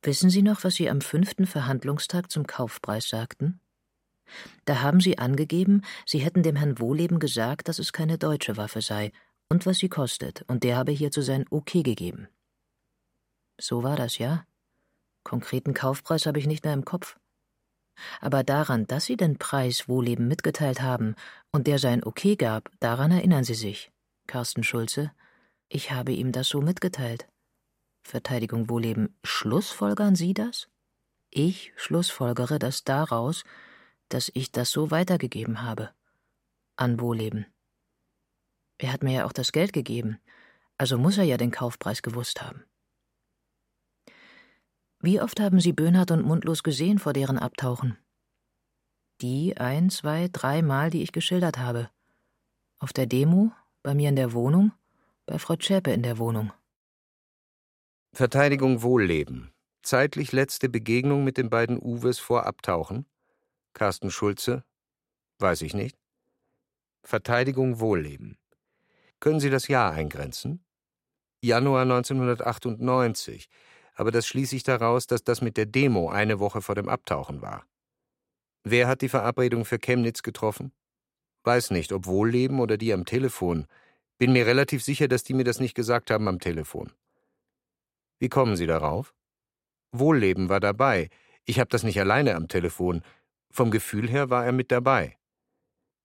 Wissen 0.02 0.30
Sie 0.30 0.42
noch, 0.42 0.64
was 0.64 0.76
Sie 0.76 0.90
am 0.90 1.00
fünften 1.00 1.48
Verhandlungstag 1.48 2.32
zum 2.32 2.48
Kaufpreis 2.48 3.08
sagten? 3.08 3.62
Da 4.66 4.82
haben 4.82 5.00
Sie 5.00 5.18
angegeben, 5.18 5.84
Sie 6.06 6.20
hätten 6.20 6.44
dem 6.44 6.56
Herrn 6.56 6.80
Wohleben 6.80 7.20
gesagt, 7.20 7.68
dass 7.70 7.80
es 7.80 7.94
keine 7.94 8.18
deutsche 8.18 8.58
Waffe 8.58 8.82
sei 8.82 9.12
und 9.52 9.66
was 9.66 9.80
sie 9.80 9.90
kostet, 9.90 10.44
und 10.48 10.64
der 10.64 10.78
habe 10.78 10.94
hierzu 10.94 11.22
sein 11.22 11.46
Okay 11.50 11.84
gegeben. 11.84 12.30
So 13.62 13.84
war 13.84 13.96
das, 13.96 14.18
ja? 14.18 14.46
Konkreten 15.24 15.76
Kaufpreis 15.76 16.26
habe 16.26 16.40
ich 16.40 16.48
nicht 16.48 16.66
mehr 16.66 16.74
im 16.74 16.84
Kopf. 16.84 17.20
Aber 18.20 18.44
daran, 18.44 18.88
dass 18.88 19.06
Sie 19.06 19.18
den 19.18 19.38
Preis 19.38 19.88
Wohleben 19.88 20.28
mitgeteilt 20.28 20.82
haben 20.82 21.16
und 21.52 21.68
der 21.68 21.78
sein 21.78 22.04
Okay 22.04 22.36
gab, 22.36 22.72
daran 22.80 23.12
erinnern 23.12 23.44
Sie 23.44 23.54
sich. 23.54 23.92
Carsten 24.26 24.64
Schulze. 24.64 25.12
Ich 25.70 25.92
habe 25.92 26.12
ihm 26.12 26.32
das 26.32 26.50
so 26.50 26.62
mitgeteilt. 26.62 27.28
Verteidigung 28.04 28.68
Wohleben. 28.68 29.16
Schlussfolgern 29.24 30.16
Sie 30.16 30.34
das? 30.34 30.68
Ich 31.30 31.72
schlussfolgere 31.76 32.58
das 32.58 32.84
daraus, 32.84 33.44
dass 34.10 34.32
ich 34.34 34.52
das 34.52 34.72
so 34.72 34.90
weitergegeben 34.90 35.62
habe. 35.62 35.92
An 36.78 37.00
Wohleben. 37.00 37.46
Er 38.80 38.92
hat 38.92 39.04
mir 39.04 39.14
ja 39.14 39.26
auch 39.26 39.34
das 39.34 39.52
Geld 39.52 39.72
gegeben, 39.72 40.20
also 40.80 40.98
muss 40.98 41.20
er 41.20 41.26
ja 41.26 41.38
den 41.38 41.52
Kaufpreis 41.52 42.02
gewusst 42.02 42.42
haben. 42.42 42.66
Wie 45.04 45.20
oft 45.20 45.40
haben 45.40 45.60
Sie 45.60 45.74
Böhnhardt 45.74 46.12
und 46.12 46.26
Mundlos 46.26 46.62
gesehen 46.62 47.00
vor 47.00 47.14
deren 47.14 47.40
Abtauchen? 47.40 47.98
Die 49.22 49.58
ein, 49.58 49.90
zwei, 49.90 50.30
drei 50.32 50.62
Mal, 50.62 50.92
die 50.92 51.02
ich 51.02 51.12
geschildert 51.12 51.58
habe. 51.58 51.90
Auf 52.78 52.94
der 52.94 53.08
Demo, 53.08 53.52
bei 53.82 53.96
mir 53.96 54.10
in 54.10 54.16
der 54.16 54.34
Wohnung, 54.34 54.74
bei 55.26 55.40
Frau 55.40 55.56
Zschäpe 55.56 55.92
in 55.92 56.04
der 56.04 56.20
Wohnung. 56.20 56.54
Verteidigung 58.14 58.84
Wohlleben. 58.84 59.52
Zeitlich 59.82 60.34
letzte 60.34 60.70
Begegnung 60.70 61.24
mit 61.24 61.38
den 61.38 61.50
beiden 61.50 61.82
Uwes 61.82 62.20
vor 62.20 62.46
Abtauchen. 62.46 63.08
Carsten 63.74 64.12
Schulze. 64.12 64.64
Weiß 65.40 65.64
ich 65.64 65.74
nicht. 65.74 65.98
Verteidigung 67.04 67.80
Wohlleben. 67.80 68.38
Können 69.20 69.40
Sie 69.40 69.50
das 69.50 69.68
Jahr 69.68 69.94
eingrenzen? 69.94 70.64
Januar 71.42 71.82
1998 71.84 73.50
aber 73.94 74.12
das 74.12 74.28
schließe 74.28 74.56
ich 74.56 74.64
daraus, 74.64 75.08
dass 75.08 75.24
das 75.24 75.42
mit 75.42 75.58
der 75.58 75.66
Demo 75.66 76.10
eine 76.10 76.40
Woche 76.40 76.62
vor 76.62 76.76
dem 76.76 76.90
Abtauchen 76.90 77.42
war. 77.42 77.66
Wer 78.64 78.88
hat 78.88 79.02
die 79.02 79.10
Verabredung 79.10 79.66
für 79.66 79.80
Chemnitz 79.80 80.22
getroffen? 80.22 80.72
Weiß 81.44 81.72
nicht, 81.72 81.92
ob 81.92 82.06
Wohlleben 82.06 82.60
oder 82.60 82.78
die 82.78 82.94
am 82.94 83.06
Telefon. 83.06 83.68
Bin 84.18 84.34
mir 84.34 84.46
relativ 84.46 84.84
sicher, 84.84 85.08
dass 85.08 85.24
die 85.24 85.34
mir 85.34 85.44
das 85.44 85.60
nicht 85.60 85.74
gesagt 85.74 86.12
haben 86.12 86.28
am 86.28 86.40
Telefon. 86.40 86.92
Wie 88.20 88.30
kommen 88.30 88.56
Sie 88.56 88.68
darauf? 88.68 89.16
Wohlleben 89.92 90.50
war 90.50 90.60
dabei. 90.60 91.10
Ich 91.46 91.60
habe 91.60 91.70
das 91.70 91.84
nicht 91.84 92.00
alleine 92.00 92.36
am 92.36 92.48
Telefon. 92.48 93.02
Vom 93.52 93.72
Gefühl 93.72 94.08
her 94.08 94.30
war 94.30 94.46
er 94.46 94.52
mit 94.52 94.72
dabei. 94.72 95.18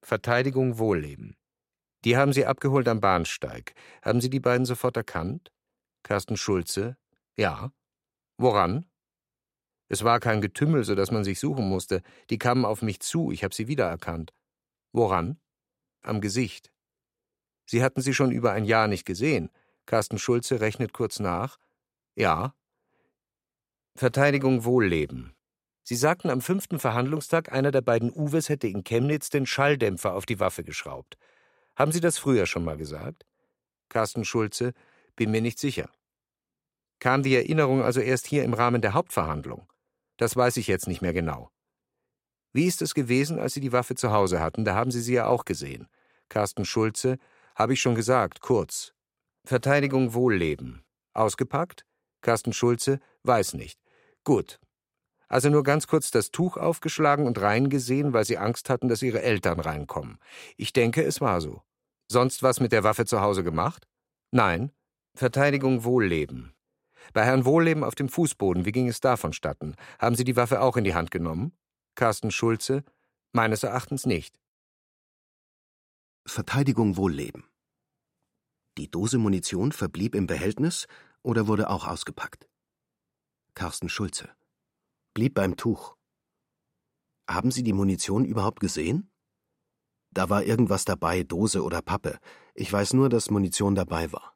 Verteidigung 0.03 0.79
Wohlleben. 0.79 1.37
Die 2.05 2.16
haben 2.16 2.33
Sie 2.33 2.46
abgeholt 2.46 2.88
am 2.88 3.01
Bahnsteig. 3.01 3.75
Haben 4.03 4.20
Sie 4.20 4.31
die 4.31 4.40
beiden 4.40 4.64
sofort 4.64 4.96
erkannt? 4.96 5.53
Carsten 6.03 6.37
Schulze, 6.37 6.96
ja. 7.37 7.72
Woran? 8.38 8.87
Es 9.88 10.05
war 10.05 10.20
kein 10.20 10.40
Getümmel, 10.40 10.85
so 10.85 10.94
dass 10.94 11.11
man 11.11 11.25
sich 11.25 11.38
suchen 11.38 11.68
musste. 11.68 12.03
Die 12.31 12.38
kamen 12.38 12.64
auf 12.64 12.83
mich 12.83 13.01
zu, 13.01 13.31
ich 13.31 13.44
habe 13.44 13.55
sie 13.55 13.68
wiedererkannt. 13.68 14.33
Woran? 14.92 15.38
Am 16.03 16.20
Gesicht. 16.20 16.72
Sie 17.66 17.83
hatten 17.83 18.01
sie 18.01 18.14
schon 18.14 18.33
über 18.33 18.53
ein 18.53 18.64
Jahr 18.64 18.88
nicht 18.88 19.05
gesehen. 19.05 19.51
Carsten 19.87 20.18
Schulze 20.18 20.61
rechnet 20.61 20.92
kurz 20.92 21.20
nach. 21.20 21.59
Ja. 22.14 22.55
Verteidigung 23.94 24.64
Wohlleben. 24.64 25.35
Sie 25.83 25.94
sagten 25.94 26.31
am 26.31 26.40
fünften 26.40 26.81
Verhandlungstag, 26.81 27.53
einer 27.53 27.70
der 27.70 27.81
beiden 27.81 28.12
Uwes 28.12 28.49
hätte 28.49 28.66
in 28.66 28.83
Chemnitz 28.83 29.31
den 29.31 29.46
Schalldämpfer 29.46 30.14
auf 30.14 30.27
die 30.27 30.40
Waffe 30.40 30.64
geschraubt. 30.64 31.16
Haben 31.77 31.92
Sie 31.92 32.01
das 32.01 32.18
früher 32.18 32.46
schon 32.46 32.64
mal 32.64 32.77
gesagt? 32.77 33.25
Carsten 33.88 34.25
Schulze, 34.25 34.72
bin 35.14 35.31
mir 35.31 35.40
nicht 35.40 35.61
sicher. 35.61 35.88
Kam 36.99 37.23
die 37.23 37.35
Erinnerung 37.35 37.83
also 37.83 38.01
erst 38.01 38.27
hier 38.27 38.45
im 38.45 38.55
Rahmen 38.55 38.83
der 38.83 38.95
Hauptverhandlung? 38.95 39.67
Das 40.17 40.37
weiß 40.37 40.57
ich 40.57 40.67
jetzt 40.67 40.89
nicht 40.89 41.03
mehr 41.03 41.13
genau. 41.13 41.51
Wie 42.53 42.67
ist 42.67 42.81
es 42.81 42.95
gewesen, 42.95 43.39
als 43.39 43.53
Sie 43.53 43.61
die 43.61 43.73
Waffe 43.73 43.95
zu 43.95 44.13
Hause 44.13 44.41
hatten? 44.41 44.65
Da 44.65 44.75
haben 44.75 44.91
Sie 44.91 45.03
sie 45.03 45.13
ja 45.13 45.27
auch 45.27 45.45
gesehen. 45.45 45.89
Carsten 46.31 46.65
Schulze, 46.65 47.19
habe 47.55 47.75
ich 47.75 47.81
schon 47.83 47.95
gesagt, 47.95 48.41
kurz. 48.41 48.95
Verteidigung 49.45 50.15
Wohlleben. 50.15 50.83
Ausgepackt? 51.13 51.85
Carsten 52.23 52.53
Schulze, 52.53 52.99
weiß 53.25 53.55
nicht. 53.55 53.79
Gut. 54.25 54.59
Also 55.29 55.51
nur 55.51 55.65
ganz 55.65 55.87
kurz 55.87 56.11
das 56.11 56.31
Tuch 56.31 56.57
aufgeschlagen 56.57 57.27
und 57.27 57.41
reingesehen, 57.41 58.13
weil 58.13 58.25
Sie 58.25 58.39
Angst 58.39 58.71
hatten, 58.71 58.89
dass 58.89 59.03
Ihre 59.03 59.23
Eltern 59.23 59.61
reinkommen. 59.61 60.19
Ich 60.57 60.73
denke, 60.73 61.03
es 61.03 61.21
war 61.21 61.41
so. 61.41 61.63
Sonst 62.09 62.43
was 62.43 62.61
mit 62.61 62.73
der 62.73 62.85
Waffe 62.85 63.05
zu 63.05 63.21
Hause 63.21 63.45
gemacht? 63.45 63.87
Nein. 64.31 64.73
Verteidigung 65.15 65.85
Wohlleben. 65.85 66.56
Bei 67.12 67.25
Herrn 67.25 67.45
Wohlleben 67.45 67.85
auf 67.85 67.95
dem 67.95 68.09
Fußboden, 68.09 68.64
wie 68.64 68.73
ging 68.73 68.88
es 68.88 69.01
da 69.01 69.16
vonstatten? 69.16 69.75
Haben 69.99 70.16
Sie 70.16 70.25
die 70.25 70.37
Waffe 70.37 70.61
auch 70.61 70.77
in 70.77 70.85
die 70.85 70.95
Hand 70.95 71.11
genommen? 71.11 71.57
Carsten 71.95 72.31
Schulze, 72.31 72.85
meines 73.33 73.62
Erachtens 73.62 74.07
nicht. 74.07 74.38
Verteidigung 76.27 76.97
Wohlleben. 76.97 77.45
Die 78.79 78.90
Dose 78.90 79.19
Munition 79.19 79.73
verblieb 79.73 80.14
im 80.14 80.27
Behältnis 80.27 80.87
oder 81.23 81.47
wurde 81.47 81.71
auch 81.71 81.87
ausgepackt? 81.87 82.49
Carsten 83.55 83.88
Schulze. 83.88 84.29
Blieb 85.14 85.35
beim 85.35 85.57
Tuch. 85.57 85.97
Haben 87.29 87.51
Sie 87.51 87.62
die 87.62 87.73
Munition 87.73 88.25
überhaupt 88.25 88.61
gesehen? 88.61 89.11
Da 90.11 90.29
war 90.29 90.45
irgendwas 90.45 90.85
dabei, 90.85 91.23
Dose 91.23 91.62
oder 91.62 91.83
Pappe. 91.83 92.19
Ich 92.55 92.73
weiß 92.73 92.92
nur, 92.92 93.09
dass 93.09 93.31
Munition 93.31 93.75
dabei 93.75 94.12
war. 94.12 94.36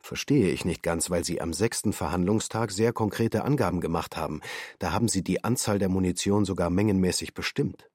Verstehe 0.00 0.50
ich 0.50 0.64
nicht 0.64 0.82
ganz, 0.82 1.10
weil 1.10 1.24
Sie 1.24 1.40
am 1.40 1.52
sechsten 1.52 1.92
Verhandlungstag 1.92 2.70
sehr 2.70 2.92
konkrete 2.92 3.44
Angaben 3.44 3.80
gemacht 3.80 4.16
haben. 4.16 4.40
Da 4.78 4.92
haben 4.92 5.08
Sie 5.08 5.22
die 5.22 5.44
Anzahl 5.44 5.78
der 5.78 5.88
Munition 5.88 6.44
sogar 6.44 6.70
mengenmäßig 6.70 7.34
bestimmt. 7.34 7.90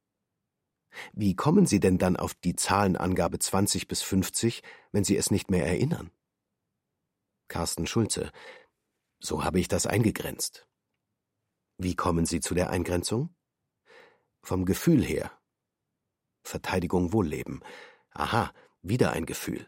Wie 1.13 1.35
kommen 1.35 1.65
Sie 1.65 1.79
denn 1.79 1.97
dann 1.97 2.17
auf 2.17 2.35
die 2.35 2.55
Zahlenangabe 2.55 3.39
20 3.39 3.87
bis 3.87 4.03
50, 4.03 4.61
wenn 4.91 5.03
Sie 5.03 5.17
es 5.17 5.31
nicht 5.31 5.49
mehr 5.49 5.65
erinnern? 5.65 6.11
Carsten 7.47 7.87
Schulze. 7.87 8.31
So 9.19 9.43
habe 9.43 9.59
ich 9.59 9.67
das 9.67 9.87
eingegrenzt. 9.87 10.67
Wie 11.77 11.95
kommen 11.95 12.25
Sie 12.25 12.39
zu 12.39 12.53
der 12.53 12.69
Eingrenzung? 12.69 13.33
Vom 14.41 14.65
Gefühl 14.65 15.03
her. 15.03 15.31
Verteidigung 16.43 17.13
Wohlleben. 17.13 17.63
Aha, 18.11 18.53
wieder 18.81 19.13
ein 19.13 19.25
Gefühl. 19.25 19.67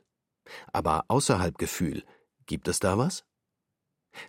Aber 0.72 1.06
außerhalb 1.08 1.58
Gefühl, 1.58 2.04
Gibt 2.46 2.68
es 2.68 2.80
da 2.80 2.98
was? 2.98 3.26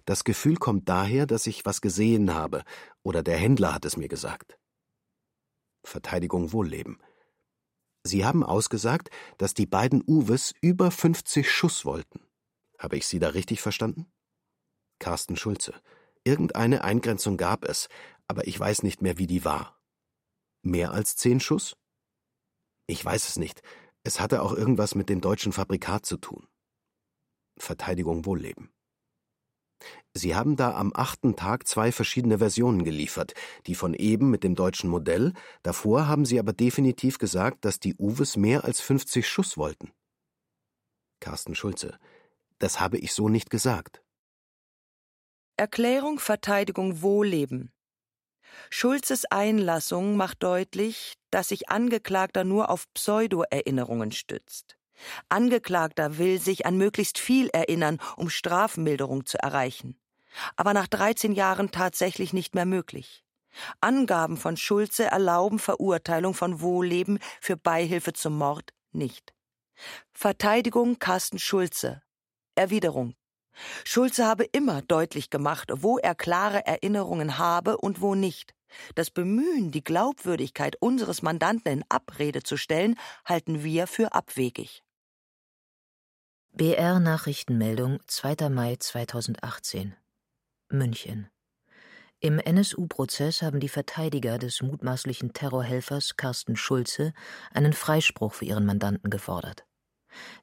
Das 0.04 0.24
Gefühl 0.24 0.56
kommt 0.56 0.88
daher, 0.88 1.26
dass 1.26 1.46
ich 1.46 1.64
was 1.64 1.80
gesehen 1.80 2.34
habe, 2.34 2.64
oder 3.02 3.22
der 3.22 3.36
Händler 3.36 3.74
hat 3.74 3.84
es 3.84 3.96
mir 3.96 4.08
gesagt. 4.08 4.58
Verteidigung 5.84 6.52
Wohlleben. 6.52 7.00
Sie 8.02 8.24
haben 8.24 8.44
ausgesagt, 8.44 9.10
dass 9.38 9.54
die 9.54 9.66
beiden 9.66 10.02
Uwes 10.06 10.54
über 10.60 10.90
50 10.90 11.50
Schuss 11.50 11.84
wollten. 11.84 12.20
Habe 12.78 12.96
ich 12.96 13.06
Sie 13.06 13.18
da 13.18 13.28
richtig 13.28 13.60
verstanden? 13.60 14.06
Carsten 14.98 15.36
Schulze. 15.36 15.74
Irgendeine 16.24 16.82
Eingrenzung 16.82 17.36
gab 17.36 17.64
es, 17.64 17.88
aber 18.28 18.46
ich 18.46 18.58
weiß 18.58 18.82
nicht 18.82 19.02
mehr, 19.02 19.18
wie 19.18 19.26
die 19.26 19.44
war. 19.44 19.78
Mehr 20.62 20.90
als 20.92 21.16
zehn 21.16 21.40
Schuss? 21.40 21.76
Ich 22.86 23.04
weiß 23.04 23.28
es 23.28 23.36
nicht. 23.36 23.62
Es 24.02 24.20
hatte 24.20 24.42
auch 24.42 24.52
irgendwas 24.52 24.94
mit 24.94 25.08
dem 25.08 25.20
deutschen 25.20 25.52
Fabrikat 25.52 26.06
zu 26.06 26.16
tun. 26.16 26.48
Verteidigung 27.58 28.24
Wohlleben. 28.24 28.70
Sie 30.14 30.34
haben 30.34 30.56
da 30.56 30.74
am 30.74 30.92
achten 30.94 31.36
Tag 31.36 31.68
zwei 31.68 31.92
verschiedene 31.92 32.38
Versionen 32.38 32.84
geliefert, 32.84 33.34
die 33.66 33.74
von 33.74 33.92
eben 33.92 34.30
mit 34.30 34.44
dem 34.44 34.54
deutschen 34.54 34.88
Modell, 34.88 35.32
davor 35.62 36.08
haben 36.08 36.24
Sie 36.24 36.38
aber 36.38 36.54
definitiv 36.54 37.18
gesagt, 37.18 37.64
dass 37.64 37.80
die 37.80 37.94
Uwes 37.96 38.36
mehr 38.36 38.64
als 38.64 38.80
50 38.80 39.28
Schuss 39.28 39.58
wollten. 39.58 39.92
Carsten 41.20 41.54
Schulze. 41.54 41.98
Das 42.58 42.80
habe 42.80 42.98
ich 42.98 43.12
so 43.12 43.28
nicht 43.28 43.50
gesagt. 43.50 44.02
Erklärung 45.58 46.18
Verteidigung 46.18 47.02
Wohlleben. 47.02 47.72
Schulzes 48.70 49.24
Einlassung 49.26 50.16
macht 50.16 50.42
deutlich, 50.42 51.14
dass 51.30 51.48
sich 51.48 51.68
Angeklagter 51.68 52.44
nur 52.44 52.70
auf 52.70 52.86
Pseudo-Erinnerungen 52.94 54.12
stützt. 54.12 54.78
Angeklagter 55.28 56.18
will 56.18 56.40
sich 56.40 56.66
an 56.66 56.76
möglichst 56.76 57.18
viel 57.18 57.48
erinnern, 57.48 57.98
um 58.16 58.30
Strafmilderung 58.30 59.26
zu 59.26 59.38
erreichen. 59.38 59.98
Aber 60.56 60.74
nach 60.74 60.86
13 60.86 61.32
Jahren 61.32 61.70
tatsächlich 61.70 62.32
nicht 62.32 62.54
mehr 62.54 62.66
möglich. 62.66 63.24
Angaben 63.80 64.36
von 64.36 64.56
Schulze 64.56 65.04
erlauben 65.04 65.58
Verurteilung 65.58 66.34
von 66.34 66.60
Wohlleben 66.60 67.18
für 67.40 67.56
Beihilfe 67.56 68.12
zum 68.12 68.36
Mord 68.36 68.72
nicht. 68.92 69.34
Verteidigung 70.12 70.98
Carsten 70.98 71.38
Schulze. 71.38 72.02
Erwiderung. 72.54 73.14
Schulze 73.84 74.26
habe 74.26 74.44
immer 74.44 74.82
deutlich 74.82 75.30
gemacht, 75.30 75.70
wo 75.74 75.98
er 75.98 76.14
klare 76.14 76.66
Erinnerungen 76.66 77.38
habe 77.38 77.78
und 77.78 78.00
wo 78.00 78.14
nicht. 78.14 78.54
Das 78.94 79.10
Bemühen, 79.10 79.70
die 79.70 79.84
Glaubwürdigkeit 79.84 80.76
unseres 80.80 81.22
Mandanten 81.22 81.72
in 81.72 81.84
Abrede 81.88 82.42
zu 82.42 82.56
stellen, 82.56 82.96
halten 83.24 83.62
wir 83.62 83.86
für 83.86 84.12
abwegig. 84.12 84.82
BR 86.58 87.00
Nachrichtenmeldung 87.00 87.98
2. 88.06 88.48
Mai 88.48 88.76
2018 88.78 89.94
München 90.70 91.28
Im 92.18 92.38
NSU-Prozess 92.38 93.42
haben 93.42 93.60
die 93.60 93.68
Verteidiger 93.68 94.38
des 94.38 94.62
mutmaßlichen 94.62 95.34
Terrorhelfers 95.34 96.16
Carsten 96.16 96.56
Schulze 96.56 97.12
einen 97.52 97.74
Freispruch 97.74 98.32
für 98.32 98.46
ihren 98.46 98.64
Mandanten 98.64 99.10
gefordert. 99.10 99.66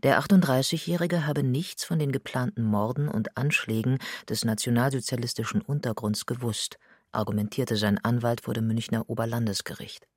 Der 0.04 0.21
38-Jährige 0.21 1.26
habe 1.26 1.41
nichts 1.41 1.84
von 1.84 1.97
den 1.97 2.12
geplanten 2.12 2.62
Morden 2.62 3.08
und 3.08 3.36
Anschlägen 3.36 3.97
des 4.30 4.45
nationalsozialistischen 4.45 5.62
Untergrunds 5.62 6.28
gewusst, 6.28 6.78
argumentierte 7.12 7.76
sein 7.76 7.97
Anwalt 7.97 8.41
vor 8.41 8.54
dem 8.54 8.67
Münchner 8.67 9.10
Oberlandesgericht. 9.10 10.08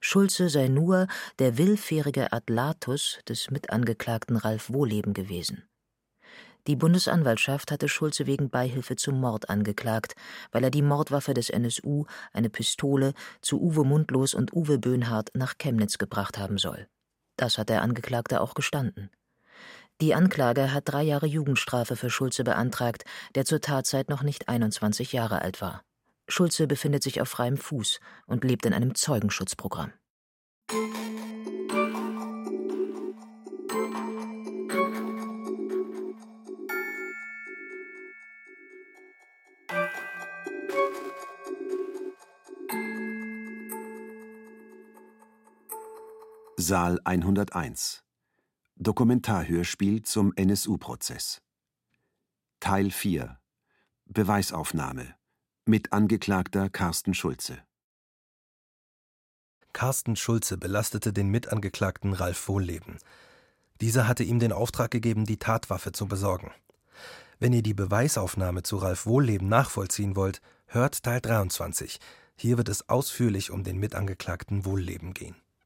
Schulze 0.00 0.48
sei 0.48 0.68
nur 0.68 1.06
der 1.38 1.58
willfährige 1.58 2.32
Atlatus 2.32 3.18
des 3.28 3.50
Mitangeklagten 3.50 4.36
Ralf 4.36 4.70
Wohleben 4.70 5.14
gewesen. 5.14 5.68
Die 6.66 6.76
Bundesanwaltschaft 6.76 7.70
hatte 7.70 7.88
Schulze 7.88 8.26
wegen 8.26 8.50
Beihilfe 8.50 8.96
zum 8.96 9.20
Mord 9.20 9.48
angeklagt, 9.48 10.16
weil 10.50 10.64
er 10.64 10.70
die 10.70 10.82
Mordwaffe 10.82 11.32
des 11.32 11.48
NSU, 11.48 12.06
eine 12.32 12.50
Pistole, 12.50 13.12
zu 13.40 13.62
Uwe 13.62 13.84
Mundlos 13.84 14.34
und 14.34 14.52
Uwe 14.52 14.78
Böhnhardt 14.78 15.30
nach 15.34 15.58
Chemnitz 15.58 15.98
gebracht 15.98 16.38
haben 16.38 16.58
soll. 16.58 16.88
Das 17.36 17.58
hat 17.58 17.68
der 17.68 17.82
Angeklagte 17.82 18.40
auch 18.40 18.54
gestanden. 18.54 19.10
Die 20.00 20.14
Anklage 20.14 20.72
hat 20.72 20.84
drei 20.86 21.02
Jahre 21.04 21.26
Jugendstrafe 21.26 21.96
für 21.96 22.10
Schulze 22.10 22.42
beantragt, 22.42 23.04
der 23.34 23.44
zur 23.44 23.60
Tatzeit 23.60 24.08
noch 24.08 24.22
nicht 24.22 24.48
21 24.48 25.12
Jahre 25.12 25.42
alt 25.42 25.60
war. 25.60 25.82
Schulze 26.28 26.66
befindet 26.66 27.02
sich 27.02 27.20
auf 27.20 27.28
freiem 27.28 27.56
Fuß 27.56 28.00
und 28.26 28.44
lebt 28.44 28.66
in 28.66 28.74
einem 28.74 28.94
Zeugenschutzprogramm. 28.94 29.92
Saal 46.58 46.98
101 47.04 48.02
Dokumentarhörspiel 48.74 50.02
zum 50.02 50.32
NSU-Prozess 50.34 51.40
Teil 52.58 52.90
4 52.90 53.38
Beweisaufnahme 54.06 55.14
mit 55.68 55.92
Angeklagter 55.92 56.70
Carsten 56.70 57.12
Schulze. 57.12 57.58
Carsten 59.72 60.14
Schulze 60.14 60.56
belastete 60.56 61.12
den 61.12 61.28
Mitangeklagten 61.28 62.12
Ralf 62.12 62.46
Wohlleben. 62.46 62.98
Dieser 63.80 64.06
hatte 64.06 64.22
ihm 64.22 64.38
den 64.38 64.52
Auftrag 64.52 64.92
gegeben, 64.92 65.24
die 65.24 65.38
Tatwaffe 65.38 65.90
zu 65.90 66.06
besorgen. 66.06 66.52
Wenn 67.40 67.52
ihr 67.52 67.64
die 67.64 67.74
Beweisaufnahme 67.74 68.62
zu 68.62 68.76
Ralf 68.76 69.06
Wohlleben 69.06 69.48
nachvollziehen 69.48 70.14
wollt, 70.14 70.40
hört 70.66 71.02
Teil 71.02 71.20
23. 71.20 71.98
Hier 72.36 72.58
wird 72.58 72.68
es 72.68 72.88
ausführlich 72.88 73.50
um 73.50 73.64
den 73.64 73.78
Mitangeklagten 73.78 74.64
Wohlleben 74.64 75.14
gehen. 75.14 75.34